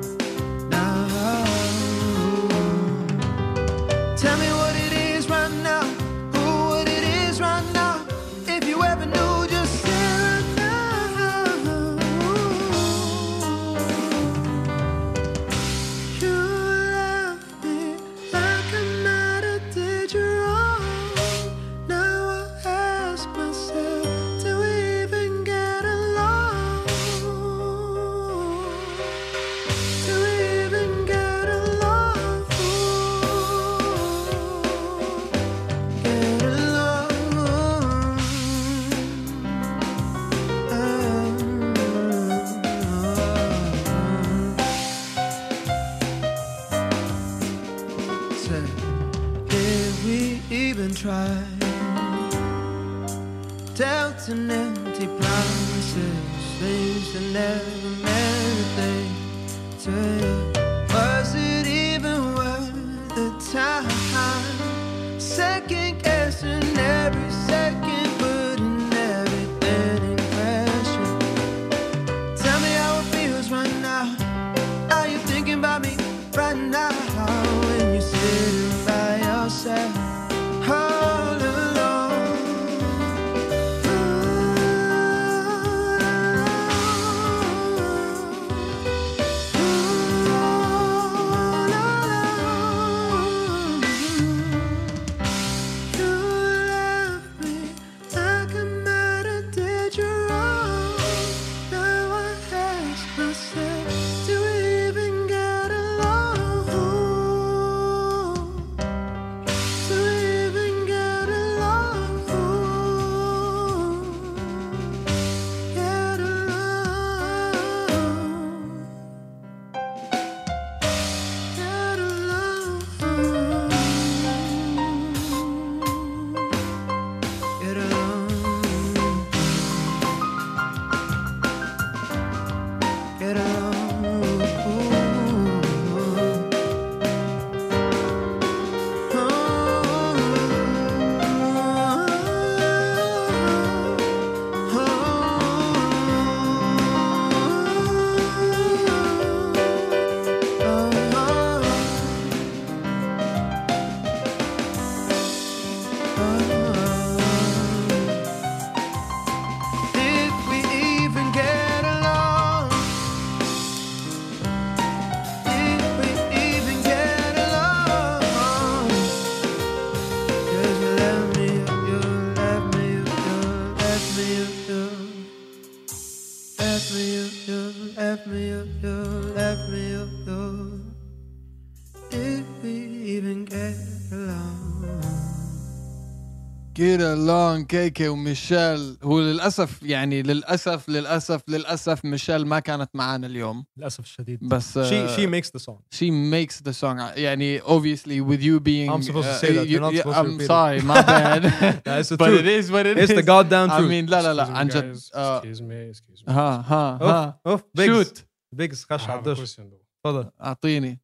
كيرا 186.81 187.15
لون 187.15 187.65
كيكي 187.65 188.07
وميشيل 188.07 188.97
هو 189.03 189.19
للاسف 189.21 189.83
يعني 189.83 190.21
للاسف 190.21 190.89
للاسف 190.89 191.41
للاسف 191.50 192.05
ميشيل 192.05 192.45
ما 192.47 192.59
كانت 192.59 192.89
معنا 192.93 193.27
اليوم 193.27 193.65
للاسف 193.77 194.00
الشديد 194.03 194.47
بس 194.47 194.79
she 194.79 195.07
she 195.17 195.27
makes 195.27 195.50
the 195.50 195.63
song 195.63 195.77
she 195.95 196.09
makes 196.11 196.61
the 196.69 196.73
song 196.81 197.00
يعني 197.17 197.61
obviously 197.61 198.21
with 198.21 198.41
you 198.41 198.59
being 198.59 198.89
I'm 198.91 199.01
supposed 199.03 199.29
to 199.29 199.35
uh, 199.35 199.41
say 199.41 199.53
that. 199.53 199.67
you- 199.67 199.71
You're 199.71 199.91
not 199.91 199.95
supposed 199.95 200.17
to 200.17 200.21
I'm 200.21 200.47
sorry 200.53 200.81
my 200.81 201.01
bad 201.11 201.43
Yeah, 201.43 202.00
it's 202.01 202.09
the 202.09 202.17
but 202.21 202.27
truth. 202.29 202.39
it 202.43 202.47
is 202.59 202.65
what 202.73 202.85
it 202.91 202.97
it's 203.03 203.13
the 203.19 203.25
is. 203.25 203.31
goddamn 203.33 203.69
I 203.71 203.77
truth 203.77 203.91
mean 203.91 204.09
لا 204.09 204.21
لا 204.21 204.33
لا 204.33 204.45
Excuse 204.45 204.50
me, 204.50 204.57
عن 204.57 204.67
جد. 204.67 205.00
آه، 205.15 205.41
Excuse 205.41 205.59
me, 205.59 205.95
excuse 205.95 206.23
me. 206.25 206.29
ها 206.29 206.65
ها 206.67 206.91
اوف 206.93 207.03
ها 207.03 207.39
اوف 207.47 207.63
بيجز 207.75 207.95
شوت 207.95 208.25
بيجز 208.55 208.83
I 208.83 208.88
خش 208.93 209.09
على 209.09 209.19
الدش. 209.19 209.55
تفضل 210.03 210.31
اعطيني 210.41 211.00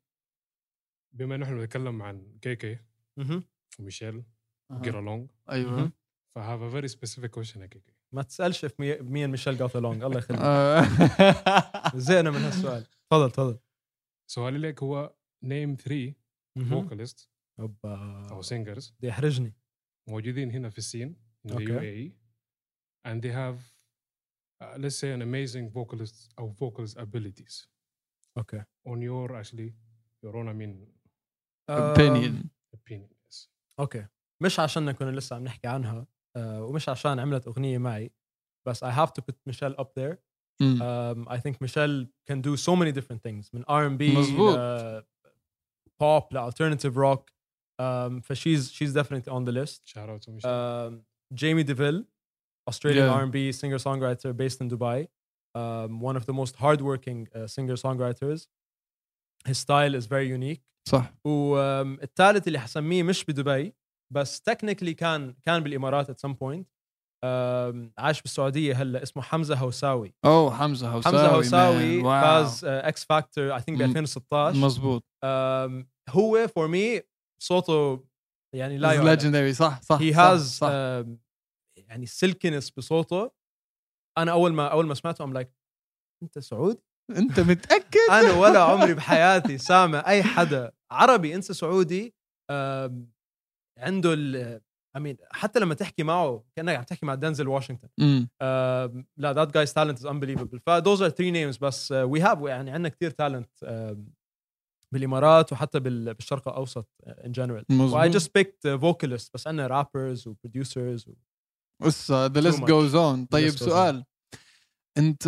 بما 1.14 1.36
انه 1.36 1.46
إحنا 1.46 1.56
بنتكلم 1.56 2.02
عن 2.02 2.22
كيكي. 2.42 2.78
وميشيل 3.80 4.24
get 4.74 4.94
along 4.96 5.28
أيوه 5.50 5.72
مهم. 5.72 5.92
ف 6.36 6.40
I 6.40 6.42
have 6.42 6.62
a 6.62 6.70
very 6.82 6.90
specific 6.98 7.32
question 7.40 7.58
يا 7.58 7.66
كيكي 7.66 7.94
ما 8.12 8.22
تسالش 8.22 8.66
في 8.66 8.74
مي- 8.80 9.02
مين 9.02 9.30
ميشيل 9.30 9.58
جوت 9.58 9.72
along 9.78 9.86
الله 10.04 10.18
يخليك 10.18 10.42
آه. 10.42 10.82
زهقنا 11.98 12.32
من 12.32 12.38
هالسؤال 12.38 12.86
تفضل 13.10 13.32
تفضل 13.32 13.60
سؤالي 14.32 14.58
لك 14.58 14.84
هو 14.84 15.16
name 15.46 15.78
three 15.88 16.14
مهم. 16.58 16.90
vocalists 16.90 17.28
اوبا 17.60 18.28
أو 18.32 18.42
singers 18.44 18.92
بدي 18.98 19.08
يحرجني 19.08 19.54
موجودين 20.10 20.52
هنا 20.52 20.70
في 20.70 20.78
الصين 20.78 21.16
in 21.48 21.52
the 21.52 21.54
Okay. 21.54 21.68
UAE 21.68 22.12
and 23.08 23.22
they 23.22 23.32
have 23.32 23.58
uh, 24.64 24.78
let's 24.78 24.98
say 25.02 25.10
an 25.18 25.22
amazing 25.22 25.70
vocalist 25.78 26.16
or 26.42 26.48
vocals 26.62 26.98
abilities 26.98 27.68
أوكي 28.38 28.64
on 28.90 28.98
your 29.02 29.32
actually 29.42 29.72
your 30.26 30.36
own 30.36 30.48
I 30.48 30.54
mean 30.54 30.88
opinion 31.70 32.34
opinion 32.76 33.10
yes. 33.28 33.48
أوكي 33.80 34.06
مش 34.44 34.60
عشان 34.60 34.92
كنا 34.92 35.12
لسه 35.12 35.36
عم 35.36 35.44
نحكي 35.44 35.68
عنها 35.68 36.08
آه، 36.36 36.64
ومش 36.64 36.90
عشان 36.90 37.20
عملت 37.20 37.48
اغنيه 37.48 37.78
معي 37.78 38.12
بس 38.68 38.84
I 38.86 38.88
have 38.88 39.10
to 39.10 39.22
put 39.24 39.36
Michelle 39.54 39.76
up 39.82 39.88
there 40.00 40.16
مم. 40.62 40.80
um, 40.80 41.30
I 41.30 41.38
think 41.38 41.56
Michelle 41.62 42.06
can 42.32 42.42
do 42.42 42.58
so 42.58 42.76
many 42.76 42.92
different 42.92 43.22
things 43.28 43.50
من 43.54 43.64
R&B 43.64 44.02
مزبوط. 44.18 44.58
ل 44.58 45.04
pop 46.04 46.34
ل 46.34 46.38
alternative 46.52 46.96
rock 46.98 47.22
um, 47.82 48.22
ف 48.24 48.34
she's 48.34 48.72
she's 48.72 48.94
definitely 48.94 49.32
on 49.32 49.46
the 49.46 49.52
list 49.52 49.82
shout 49.94 50.10
out 50.10 50.22
to 50.22 50.32
Michelle 50.32 50.88
um, 50.88 51.02
Jamie 51.34 51.64
DeVille 51.64 52.04
Australian 52.70 53.06
Yeah. 53.08 53.22
R&B 53.22 53.38
singer 53.62 53.80
songwriter 53.88 54.30
based 54.42 54.60
in 54.64 54.68
Dubai 54.74 55.00
um, 55.62 55.92
one 56.10 56.16
of 56.20 56.24
the 56.30 56.36
most 56.42 56.54
hardworking 56.64 57.20
uh, 57.36 57.48
singer 57.56 57.78
songwriters 57.86 58.40
his 59.50 59.58
style 59.66 59.94
is 60.00 60.06
very 60.16 60.28
unique 60.38 60.62
صح 60.90 61.14
والثالث 61.26 62.48
اللي 62.48 62.60
حسميه 62.60 63.04
مش 63.04 63.26
بدبي 63.26 63.74
بس 64.14 64.42
technically 64.42 64.94
كان 64.94 65.36
كان 65.46 65.64
بالإمارات 65.64 66.12
at 66.12 66.30
some 66.30 66.34
point. 66.34 66.64
um, 67.26 67.92
عاش 67.98 68.22
بالسعودية 68.22 68.74
هلأ 68.82 69.04
اسمه 69.04 69.24
حمزة 69.24 69.56
هوساوي. 69.56 70.14
أوه 70.26 70.56
حمزة 70.58 70.90
هوساوي 70.90 71.16
حمزة 71.18 71.36
هوساوي. 71.36 72.04
فاز 72.04 72.66
إكس 72.66 73.06
فاكتور 73.06 73.56
I 73.56 73.62
think 73.62 73.78
ب 73.80 73.82
م- 73.82 73.86
2016 73.86 74.58
مزبوط 74.60 75.02
um, 75.26 75.86
هو 76.10 76.48
for 76.48 76.68
me 76.68 77.02
صوته 77.42 78.06
يعني 78.56 78.78
لا 78.78 78.94
يعلى 78.94 79.18
legendary. 79.18 79.56
صح 79.56 79.82
صح 79.82 79.98
he 80.02 80.14
has. 80.14 80.60
يعني 81.78 82.06
silkiness 82.06 82.70
بصوته. 82.72 83.32
أنا 84.18 84.32
أول 84.32 84.54
ما 84.54 84.68
أول 84.68 84.88
ما 84.88 84.94
سمعته 84.94 85.24
I'm 85.24 85.34
like 85.34 85.52
أنت 86.24 86.40
سعودي؟ 86.40 86.84
أنت 87.18 87.40
متأكد؟ 87.40 88.10
أنا 88.12 88.34
ولا 88.34 88.64
عمري 88.64 88.94
بحياتي 89.00 89.58
سامع 89.58 90.04
أي 90.08 90.24
حدا 90.24 90.72
عربي 90.92 91.36
انسى 91.36 91.54
سعودي؟ 91.54 92.16
عنده 93.78 94.14
ال 94.14 94.62
I 94.96 95.00
mean 95.00 95.18
حتى 95.32 95.60
لما 95.60 95.74
تحكي 95.74 96.04
معه 96.04 96.44
كأنك 96.56 96.76
عم 96.76 96.84
تحكي 96.84 97.06
مع 97.06 97.16
دنزل 97.16 97.48
واشنطن. 97.48 97.88
آم، 98.42 99.06
لا 99.18 99.34
that 99.34 99.54
guy's 99.54 99.74
talent 99.74 99.98
is 99.98 100.08
unbelievable 100.08 100.60
ف 100.66 100.70
those 100.70 101.00
are 101.10 101.14
three 101.14 101.34
names 101.34 101.60
بس 101.62 101.92
we 101.92 102.22
have 102.22 102.40
يعني 102.42 102.72
عندنا 102.72 102.90
كثير 102.90 103.10
talent 103.12 103.50
بالإمارات 104.94 105.54
وحتى 105.54 105.80
بال- 105.80 106.14
بالشرق 106.14 106.48
الأوسط 106.48 106.88
in 107.08 107.32
general. 107.32 107.66
I 107.72 108.10
just 108.10 108.34
picked 108.36 108.68
vocalists 108.68 109.34
بس 109.34 109.48
عندنا 109.48 109.68
rappers 109.68 110.28
و 110.28 110.36
producers 110.36 111.06
بس 111.86 112.12
the 112.12 112.28
list. 112.42 112.64
goes 112.64 112.96
on 112.96 113.26
طيب 113.26 113.52
list 113.52 113.56
goes 113.56 113.60
on. 113.60 113.64
سؤال 113.66 114.04
انت 114.98 115.28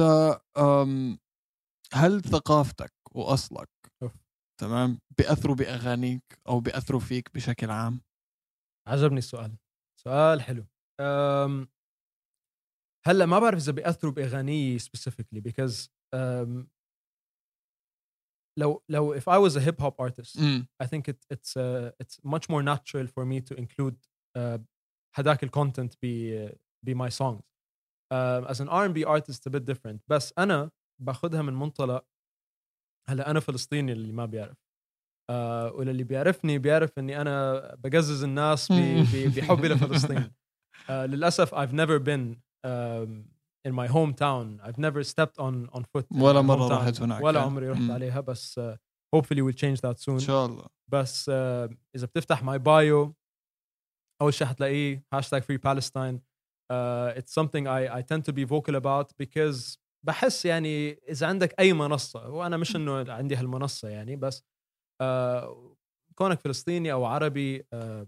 هل 1.94 2.22
ثقافتك 2.22 2.94
وأصلك 3.12 3.70
of. 4.04 4.12
تمام 4.62 5.00
بيأثروا 5.18 5.56
بأغانيك 5.56 6.24
أو 6.48 6.60
بيأثروا 6.60 7.00
فيك 7.00 7.30
بشكل 7.34 7.70
عام 7.70 8.02
عجبني 8.90 9.18
السؤال. 9.18 9.58
سؤال 10.00 10.42
حلو. 10.42 10.66
أم 11.00 11.68
هلأ 13.06 13.26
ما 13.26 13.40
بعرف 13.40 13.60
إذا 13.60 13.72
بيأثروا 13.72 14.14
بأغاني 14.14 14.80
specifically 14.80 15.40
because 15.40 15.92
لو 18.60 18.84
لو 18.90 19.14
if 19.14 19.30
I 19.30 19.38
was 19.38 19.58
a 19.58 19.72
hip 19.72 19.82
hop 19.82 20.02
artist 20.02 20.38
I 20.82 20.88
think 20.88 21.10
it's 21.10 21.58
it, 21.58 21.62
it's 21.62 21.62
uh, 21.62 21.92
it's 22.04 22.30
much 22.30 22.46
more 22.50 22.64
natural 22.64 23.08
for 23.08 23.26
me 23.26 23.42
ال 25.44 25.50
content 25.50 25.94
ب 26.04 26.06
uh, 26.50 26.56
ب 26.90 26.94
my 26.96 27.10
song 27.10 27.42
ان 28.14 28.46
as 28.48 28.58
an 28.58 28.68
R&B 28.68 29.06
artist 29.06 29.36
it's 29.36 29.52
a 29.52 29.54
bit 29.56 29.98
بس 30.08 30.34
أنا 30.38 30.72
باخذها 31.02 31.42
من 31.42 31.54
منطلق 31.54 32.06
هلأ 33.10 33.32
أنا 33.32 33.40
فلسطيني 33.40 33.92
اللي 33.92 34.14
ما 34.14 34.26
بيعرف. 34.26 34.69
Uh, 35.30 35.32
وللي 35.76 36.04
بيعرفني 36.04 36.58
بيعرف 36.58 37.00
إني 37.00 37.22
أنا 37.22 37.60
بقزز 37.76 38.24
الناس 38.24 38.72
بحبي 38.72 39.68
لفلسطين 39.68 40.32
uh, 40.88 40.92
للأسف 41.12 41.56
I've 41.56 41.74
never 41.74 42.00
been 42.00 42.36
um, 42.66 43.24
in 43.68 43.74
my 43.74 43.88
hometown 43.88 44.60
I've 44.68 44.78
never 44.80 45.04
stepped 45.04 45.38
on 45.40 45.70
on 45.78 45.84
foot 45.84 46.06
ولا 46.12 46.42
hometown. 46.42 46.72
رحت 46.72 47.02
هناك. 47.02 47.24
ولا 47.24 47.42
عمري 47.42 47.70
رحت. 47.70 47.90
عليها 47.90 48.20
بس 48.20 48.60
uh, 48.60 48.64
hopefully 49.16 49.42
we'll 49.42 49.60
change 49.60 49.80
that 49.82 49.98
soon 50.00 50.10
إن 50.10 50.20
شاء 50.20 50.46
الله 50.46 50.66
بس 50.92 51.30
آه، 51.34 51.70
إذا 51.96 52.06
بتفتح 52.06 52.44
my 52.44 52.60
bio 52.60 53.16
أول 54.22 54.34
شيء 54.34 54.48
حتلاقيه 54.48 55.04
hashtag 55.14 55.42
free 55.42 55.58
Palestine 55.58 56.22
it's 57.18 57.32
something 57.42 57.66
I, 57.68 57.98
I 57.98 58.02
tend 58.02 58.24
to 58.26 58.34
be 58.34 58.44
vocal 58.46 58.76
about 58.76 59.08
because 59.24 59.78
بحس 60.06 60.46
يعني 60.46 60.94
إذا 61.10 61.28
عندك 61.28 61.60
أي 61.60 61.74
منصة 61.74 62.30
وأنا 62.30 62.58
مش 62.58 62.76
إنه 62.76 63.12
عندي 63.14 63.36
هالمنصة 63.36 63.90
يعني 63.90 64.16
بس 64.16 64.38
آه، 64.38 64.44
كونك 66.16 66.40
فلسطيني 66.40 66.92
أو 66.92 67.06
عربي 67.06 67.68
آه، 67.74 68.08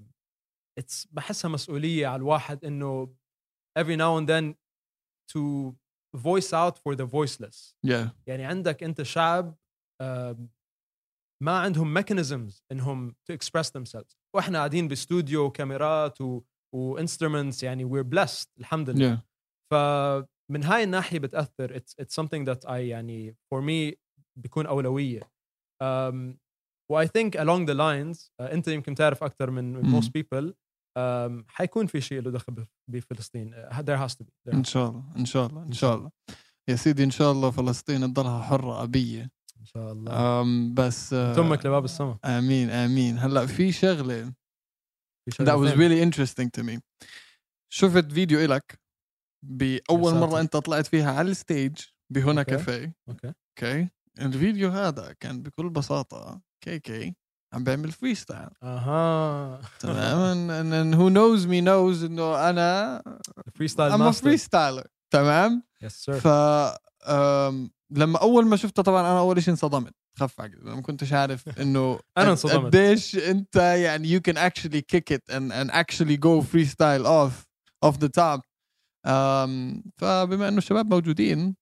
it's 0.82 1.08
بحسها 1.12 1.50
مسؤولية 1.50 2.08
على 2.08 2.16
الواحد 2.20 2.66
إنه 2.66 3.16
every 3.80 3.96
now 3.98 4.18
and 4.22 4.28
then 4.28 4.56
to 5.34 5.74
voice 6.18 6.54
out 6.54 6.78
for 6.78 6.96
the 6.96 7.06
voiceless. 7.06 7.76
Yeah. 7.88 8.10
يعني 8.28 8.46
عندك 8.46 8.84
أنت 8.84 9.02
شعب 9.02 9.56
آم، 10.02 10.50
ما 11.44 11.60
عندهم 11.60 12.02
mechanisms 12.02 12.62
إنهم 12.72 13.16
to 13.32 13.36
express 13.36 13.68
themselves. 13.70 14.16
وإحنا 14.36 14.58
قاعدين 14.58 14.88
باستوديو 14.88 15.46
وكاميرات 15.46 16.22
و 16.22 16.42
و 16.76 16.83
instruments 16.83 17.64
يعني 17.64 17.86
we're 17.90 18.06
blessed 18.16 18.48
الحمد 18.60 18.90
لله. 18.90 19.16
Yeah. 19.18 19.20
فمن 19.72 20.64
هاي 20.64 20.84
الناحية 20.84 21.20
بتأثر. 21.20 21.78
It's, 21.80 21.94
it's 22.04 22.14
something 22.16 22.46
that 22.46 22.66
I 22.66 22.70
يعني 22.72 23.36
for 23.54 23.62
me 23.62 23.96
بيكون 24.36 24.66
أولوية. 24.66 25.22
um, 25.84 26.38
و 26.92 27.06
I 27.06 27.08
think 27.08 27.36
along 27.36 27.66
the 27.66 27.76
lines 27.76 28.18
uh, 28.42 28.54
أنت 28.54 28.68
يمكن 28.68 28.96
تعرف 28.96 29.24
أكثر 29.24 29.52
من 29.52 29.82
most 30.02 30.08
people 30.08 30.54
um, 31.00 31.44
حيكون 31.48 31.88
في 31.88 32.02
شيء 32.02 32.22
له 32.22 32.32
دخل 32.32 32.54
بف- 32.54 32.68
بفلسطين. 32.88 33.54
There 33.72 33.98
has 33.98 34.16
to 34.16 34.24
be 34.24 34.50
there 34.50 34.54
إن 34.54 34.64
شاء 34.64 34.90
الله 34.90 35.04
إن 35.18 35.26
شاء 35.26 35.48
الله 35.48 35.64
إن 35.64 35.72
شاء 35.72 35.96
الله. 35.96 36.12
يا 36.68 36.76
سيدي 36.76 37.04
إن 37.04 37.12
شاء 37.12 37.32
الله 37.32 37.52
فلسطين 37.52 38.14
تضلها 38.14 38.42
حرة 38.42 38.84
أبية. 38.84 39.32
إن 39.60 39.66
شاء 39.66 39.92
الله. 39.92 40.42
أم 40.42 40.74
بس 40.74 41.14
آه، 41.14 41.36
تمك 41.36 41.66
لباب 41.66 41.86
السما 41.86 42.18
آمين 42.26 42.70
آمين. 42.70 43.18
هلأ 43.18 43.46
في 43.46 43.72
شغلة. 43.72 44.34
في 45.30 45.44
that 45.46 45.58
was 45.58 45.74
really 45.76 46.02
interesting 46.02 46.50
to 46.60 46.64
me. 46.64 46.80
شفت 47.74 48.12
فيديو 48.12 48.40
إلك 48.40 48.80
مرة 49.92 50.12
ساتر. 50.12 50.40
أنت 50.40 50.58
طلعت 50.58 50.88
فيها 50.88 51.12
على 51.12 51.32
الستيج 51.32 51.78
بهنا. 52.14 52.44
كافيه. 52.44 52.96
okay 53.10 53.34
okay 53.50 53.90
الفيديو 54.20 54.70
هذا 54.70 55.16
كان 55.20 55.42
بكل 55.42 55.70
بساطة 55.70 56.42
K.K 56.62 57.16
عم 57.54 57.64
بيعمل 57.64 57.92
freestyle 57.92 58.48
أها 58.64 59.62
تمام 59.80 60.92
who 60.94 61.14
knows 61.14 61.44
me 61.46 61.66
knows 61.66 62.04
انه 62.06 62.50
أنا 62.50 63.02
freestyle 63.56 63.92
I'm 63.92 63.96
a 63.96 63.98
master 63.98 64.38
freestyler. 64.38 64.88
تمام؟ 65.14 65.64
yes 65.82 65.94
sir 66.06 66.14
ف 66.20 66.28
لما 67.92 68.18
أول 68.22 68.46
ما 68.46 68.56
شفته 68.56 68.84
طبعا 68.84 69.02
أنا 69.02 69.20
أول 69.20 69.44
شيء 69.44 69.52
انصدمت. 69.52 69.94
خف 70.20 70.42
عقلي 70.42 70.76
ما 70.76 70.82
كنتش 70.82 71.14
عارف 71.14 71.50
إنه 71.62 71.96
قد- 72.18 72.26
انصدمت. 72.26 72.66
قديش 72.66 73.16
أنت 73.16 73.56
يعني 73.56 74.18
you 74.20 74.22
can 74.30 74.36
actually 74.38 74.82
kick 74.96 75.16
it 75.16 75.34
and 75.36 75.52
and 75.52 75.72
actually 75.72 76.18
go 76.18 76.42
freestyle 76.54 77.06
off 77.06 77.46
off 77.86 77.96
the 78.00 78.10
top. 78.20 78.42
أم، 79.06 79.84
فبما 79.98 80.48
إنه 80.48 80.58
الشباب 80.58 80.90
موجودين 80.94 81.56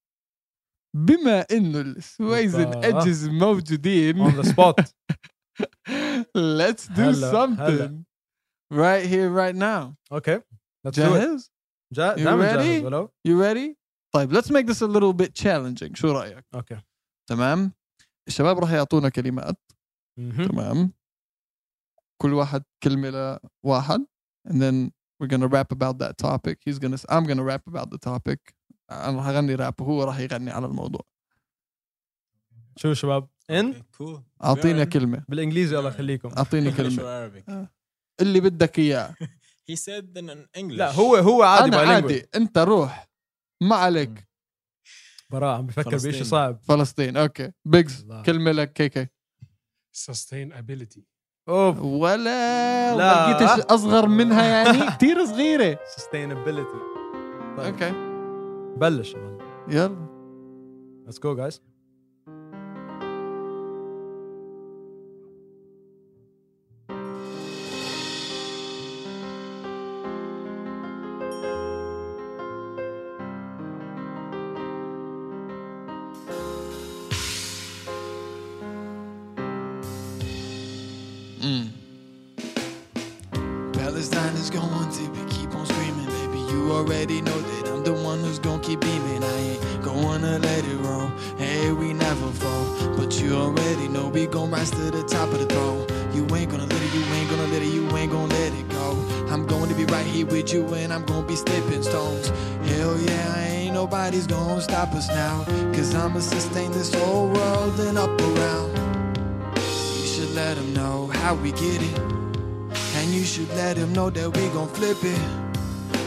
بما 0.96 1.46
انه 1.52 1.82
السويزن 1.82 2.68
آه. 2.68 2.88
judges 2.88 3.28
موجودين 3.28 4.20
on 4.20 4.32
the 4.32 4.42
spot 4.42 4.80
let's 6.38 6.88
do 6.88 7.00
هلا- 7.00 7.32
something 7.32 7.60
هلا. 7.60 8.04
right 8.74 9.06
here 9.06 9.30
right 9.30 9.56
now 9.56 9.96
okay 10.12 10.42
let's. 10.88 10.92
جاهز 10.92 11.52
جا... 11.94 12.16
You 12.16 12.18
ready? 12.20 12.56
جاهز 12.58 12.84
ولو 12.84 13.12
you 13.28 13.32
ready 13.32 13.76
طيب 14.16 14.34
let's 14.34 14.48
make 14.50 14.66
this 14.68 14.82
a 14.82 14.88
little 14.88 15.14
bit 15.14 15.34
challenging 15.36 15.94
شو 15.96 16.12
رايك 16.12 16.46
okay 16.56 16.82
تمام 17.30 17.74
الشباب 18.28 18.60
راح 18.60 18.72
يعطونا 18.72 19.10
كلمات. 19.10 19.58
تمام 20.20 20.94
كل 22.22 22.34
واحد 22.34 22.64
كلمة 22.84 23.40
لواحد 23.66 24.06
and 24.50 24.54
then 24.62 24.92
we're 25.22 25.28
gonna 25.28 25.48
rap 25.48 25.72
about 25.72 25.98
that 26.00 26.18
topic 26.18 26.58
he's 26.66 26.80
gonna 26.80 26.98
I'm 27.10 27.26
gonna 27.26 27.44
rap 27.44 27.68
about 27.68 27.90
the 27.92 27.98
topic 27.98 28.40
أنا 28.92 29.18
راح 29.18 29.28
أغني 29.28 29.56
راب 29.56 29.82
وهو 29.82 30.04
راح 30.04 30.20
يغني 30.20 30.52
على 30.52 30.66
الموضوع. 30.66 31.02
شو 32.78 32.94
شباب؟ 32.94 33.28
إن. 33.50 33.84
اعطينا 34.44 34.86
Sure. 34.86 34.88
كلمة. 34.88 35.24
بالإنجليزي 35.30 35.80
الله 35.80 35.90
يخليكم. 35.90 36.30
أعطيني 36.38 36.72
or 36.74 36.76
Arabic? 36.76 37.54
اللي 38.22 38.40
بدك 38.40 38.80
إياه. 38.80 39.16
He 39.72 39.76
said 39.76 40.18
in 40.18 40.30
English. 40.60 40.78
لا 40.78 40.92
هو 40.92 41.16
هو 41.16 41.44
عادي 41.44 41.68
أنا. 41.78 41.92
عادي. 41.92 42.26
أنت 42.36 42.58
روح. 42.58 43.10
ما 43.62 43.76
عليك. 43.76 44.28
براء 45.30 45.58
عم 45.58 45.66
بفكر 45.66 45.96
بشيء. 45.96 46.24
صعب. 46.24 46.60
فلسطين 46.64 47.18
أوكي. 47.18 47.52
بيجز. 47.66 48.06
كلمة 48.26 48.52
لك. 48.52 48.74
كي 48.74 48.90
كي. 48.90 49.08
Sustainability. 49.98 51.00
أوف. 51.50 51.80
ولا 51.82 52.96
لا. 52.96 53.28
ما 53.28 53.32
لقيتش 53.34 53.66
أصغر 53.66 54.08
منها 54.08 54.44
يعني؟ 54.46 54.86
كثير 54.96 55.26
صغيرة. 55.26 55.80
Sustainability. 55.98 56.78
طيب. 57.58 57.74
أوكي. 57.74 58.09
بلش 58.80 59.14
يا 59.14 59.20
معلم. 59.20 59.38
يلا 59.70 60.08
let's 61.08 61.20
go 61.20 61.36
guys 61.36 61.60
Mm. 81.42 81.68
Palestine 83.74 84.34
is 84.36 84.50
going 84.50 84.90
to 84.92 85.10
be 85.12 85.34
keep 85.34 85.54
on 85.56 85.66
screaming, 85.66 86.06
baby. 86.06 86.09
You 86.52 86.72
already 86.72 87.22
know 87.22 87.40
that 87.40 87.70
I'm 87.70 87.84
the 87.84 87.94
one 87.94 88.20
who's 88.20 88.40
gonna 88.40 88.64
keep 88.64 88.82
beaming. 88.82 89.24
I 89.24 89.38
ain't 89.38 89.84
gonna 89.84 90.40
let 90.40 90.66
it 90.66 90.78
roll. 90.78 91.08
Hey, 91.38 91.72
we 91.72 91.94
never 91.94 92.32
fall, 92.32 92.66
but 92.98 93.22
you 93.22 93.36
already 93.36 93.88
know 93.88 94.08
we 94.08 94.26
gon' 94.26 94.50
rise 94.50 94.72
to 94.72 94.90
the 94.90 95.04
top 95.04 95.32
of 95.32 95.40
the 95.40 95.46
throne. 95.46 95.86
You 96.14 96.24
ain't 96.36 96.50
gonna 96.50 96.66
let 96.66 96.82
it, 96.82 96.94
you 96.94 97.04
ain't 97.14 97.30
gonna 97.30 97.48
let 97.48 97.62
it, 97.62 97.72
you 97.72 97.86
ain't 97.96 98.12
gonna 98.12 98.34
let 98.34 98.54
it 98.54 98.68
go. 98.70 98.98
I'm 99.30 99.48
to 99.48 99.76
be 99.76 99.86
right 99.86 100.06
here 100.06 100.26
with 100.26 100.52
you, 100.52 100.66
and 100.74 100.92
I'm 100.92 101.06
gonna 101.06 101.28
be 101.28 101.36
stepping 101.36 101.84
stones. 101.84 102.30
Hell 102.66 103.00
yeah, 103.00 103.46
ain't 103.46 103.74
nobody's 103.74 104.26
gonna 104.26 104.62
stop 104.62 104.94
us 104.94 105.08
now. 105.10 105.44
Cause 105.74 105.94
I'ma 105.94 106.20
sustain 106.20 106.72
this 106.72 106.94
whole 106.94 107.30
world 107.30 107.80
and 107.80 107.98
up 107.98 108.20
around. 108.22 108.76
You 109.56 110.08
should 110.08 110.34
let 110.34 110.56
them 110.58 110.74
know 110.74 111.08
how 111.14 111.36
we 111.36 111.52
get 111.52 111.82
it. 111.82 112.00
And 112.96 113.14
you 113.14 113.24
should 113.24 113.50
let 113.50 113.78
him 113.78 113.94
know 113.94 114.10
that 114.10 114.36
we 114.36 114.48
gon' 114.50 114.68
flip 114.70 114.98
it. 115.04 115.49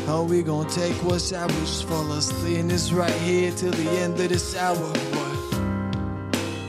Oh, 0.09 0.25
we 0.25 0.43
gon' 0.43 0.67
take 0.69 0.95
what's 1.05 1.33
ours 1.33 1.83
for 1.83 1.95
us. 2.11 2.31
And 2.45 2.71
this 2.71 2.93
right 2.93 3.11
here 3.23 3.53
till 3.53 3.71
the 3.71 3.89
end 3.89 4.19
of 4.21 4.29
this 4.29 4.57
hour. 4.57 4.75
What? 4.77 5.53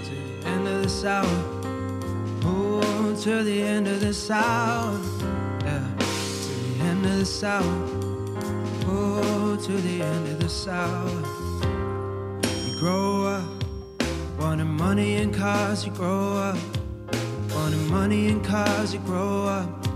To 0.06 0.12
the 0.12 0.48
end 0.48 0.68
of 0.68 0.84
this 0.84 1.04
hour. 1.04 1.26
Oh, 2.46 3.16
to 3.22 3.44
the 3.44 3.62
end 3.64 3.88
of 3.88 4.00
this 4.00 4.30
hour. 4.30 5.00
Yeah. 5.66 5.84
To 5.98 6.06
the 6.06 6.84
end 6.84 7.06
of 7.06 7.18
this 7.18 7.44
hour. 7.44 7.64
Oh, 8.86 9.58
to 9.66 9.72
the 9.72 10.04
end 10.04 10.28
of 10.28 10.40
this 10.40 10.68
hour. 10.68 11.10
You 12.68 12.80
grow 12.80 13.26
up, 13.26 13.64
wanting 14.40 14.68
money 14.68 15.16
and 15.16 15.34
cars. 15.34 15.86
You 15.86 15.92
grow 15.92 16.38
up, 16.38 16.58
wanting 17.52 17.90
money 17.90 18.28
and 18.28 18.46
cars. 18.46 18.94
You 18.94 19.00
grow 19.00 19.48
up. 19.48 19.93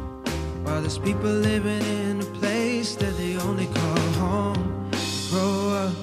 While 0.67 0.81
there's 0.81 0.97
people 0.97 1.29
living 1.31 1.81
in 1.81 2.19
a 2.19 2.25
place 2.39 2.95
that 2.95 3.15
they 3.15 3.37
only 3.37 3.67
call 3.67 3.99
home. 4.19 4.89
You 4.91 5.29
grow 5.29 5.69
up, 5.69 5.93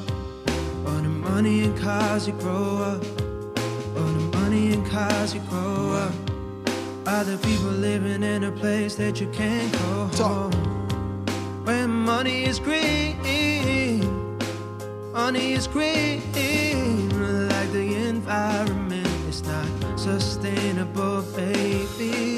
wanting 0.87 1.20
money 1.20 1.64
and 1.64 1.79
cars, 1.79 2.27
you 2.27 2.33
grow 2.33 2.79
up. 2.79 3.05
Wanting 3.94 4.31
money 4.31 4.72
and 4.72 4.87
cars, 4.87 5.35
you 5.35 5.40
grow 5.50 5.92
up. 5.92 6.14
Other 7.07 7.37
people 7.37 7.72
living 7.88 8.22
in 8.22 8.44
a 8.44 8.53
place 8.53 8.94
that 8.94 9.20
you 9.20 9.27
can't 9.33 9.70
go 9.72 10.24
home. 10.24 10.53
When 11.66 11.90
money 11.90 12.44
is 12.44 12.59
green, 12.59 13.18
money 15.12 15.53
is 15.53 15.66
green. 15.66 16.22
Like 17.50 17.70
the 17.72 18.09
environment, 18.09 19.09
it's 19.29 19.42
not 19.44 20.00
sustainable, 20.00 21.20
baby. 21.37 22.34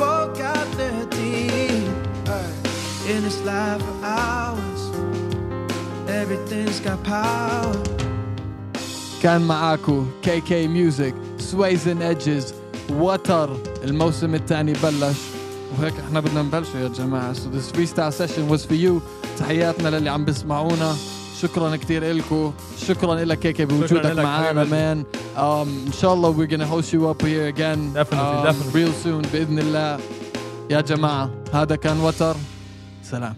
Forgot 0.00 0.66
their 0.78 1.04
deed. 1.16 1.86
In 3.12 3.22
this 3.26 3.40
life 3.52 3.82
of 3.92 3.98
ours, 4.04 4.82
everything's 6.20 6.80
got 6.80 7.02
power. 7.04 7.76
كان 9.22 9.40
معاكو 9.42 10.04
كي 10.22 10.40
كي 10.40 10.68
ميوزك 10.68 11.14
سويزن 11.38 12.02
ايدجز 12.02 12.54
وتر 12.90 13.56
الموسم 13.84 14.34
الثاني 14.34 14.72
بلش. 14.72 15.16
وهيك 15.78 15.94
إحنا 16.06 16.20
بدنا 16.20 16.42
نبلش 16.42 16.68
يا 16.74 16.88
جماعة. 16.88 17.34
So 17.34 17.38
this 17.38 17.72
freestyle 17.76 18.12
session 18.12 18.48
was 18.48 18.64
for 18.64 18.74
you. 18.74 19.00
تحياتنا 19.38 19.88
للي 19.88 20.10
عم 20.10 20.24
بيسمعونا. 20.24 20.96
شكرا 21.40 21.76
كثير 21.76 22.12
لكم 22.12 22.52
شكرا 22.86 23.14
لك 23.14 23.38
كيكي 23.38 23.64
بوجودك 23.64 24.18
معنا. 24.18 24.64
مان 24.64 25.04
um, 25.37 25.67
ان 25.87 25.91
شاء 26.01 26.13
الله 26.13 26.31
we're 26.37 26.49
gonna 26.49 26.65
host 26.65 26.93
you 26.93 27.07
up 27.07 27.21
here 27.21 27.47
again 27.47 27.93
Definitely, 27.93 28.37
um, 28.39 28.45
definitely. 28.45 28.73
real 28.73 28.93
soon 29.03 29.21
باذن 29.33 29.59
الله 29.59 29.99
يا 30.71 30.81
جماعه 30.81 31.29
هذا 31.53 31.75
كان 31.75 31.99
وتر 31.99 32.35
سلام 33.03 33.35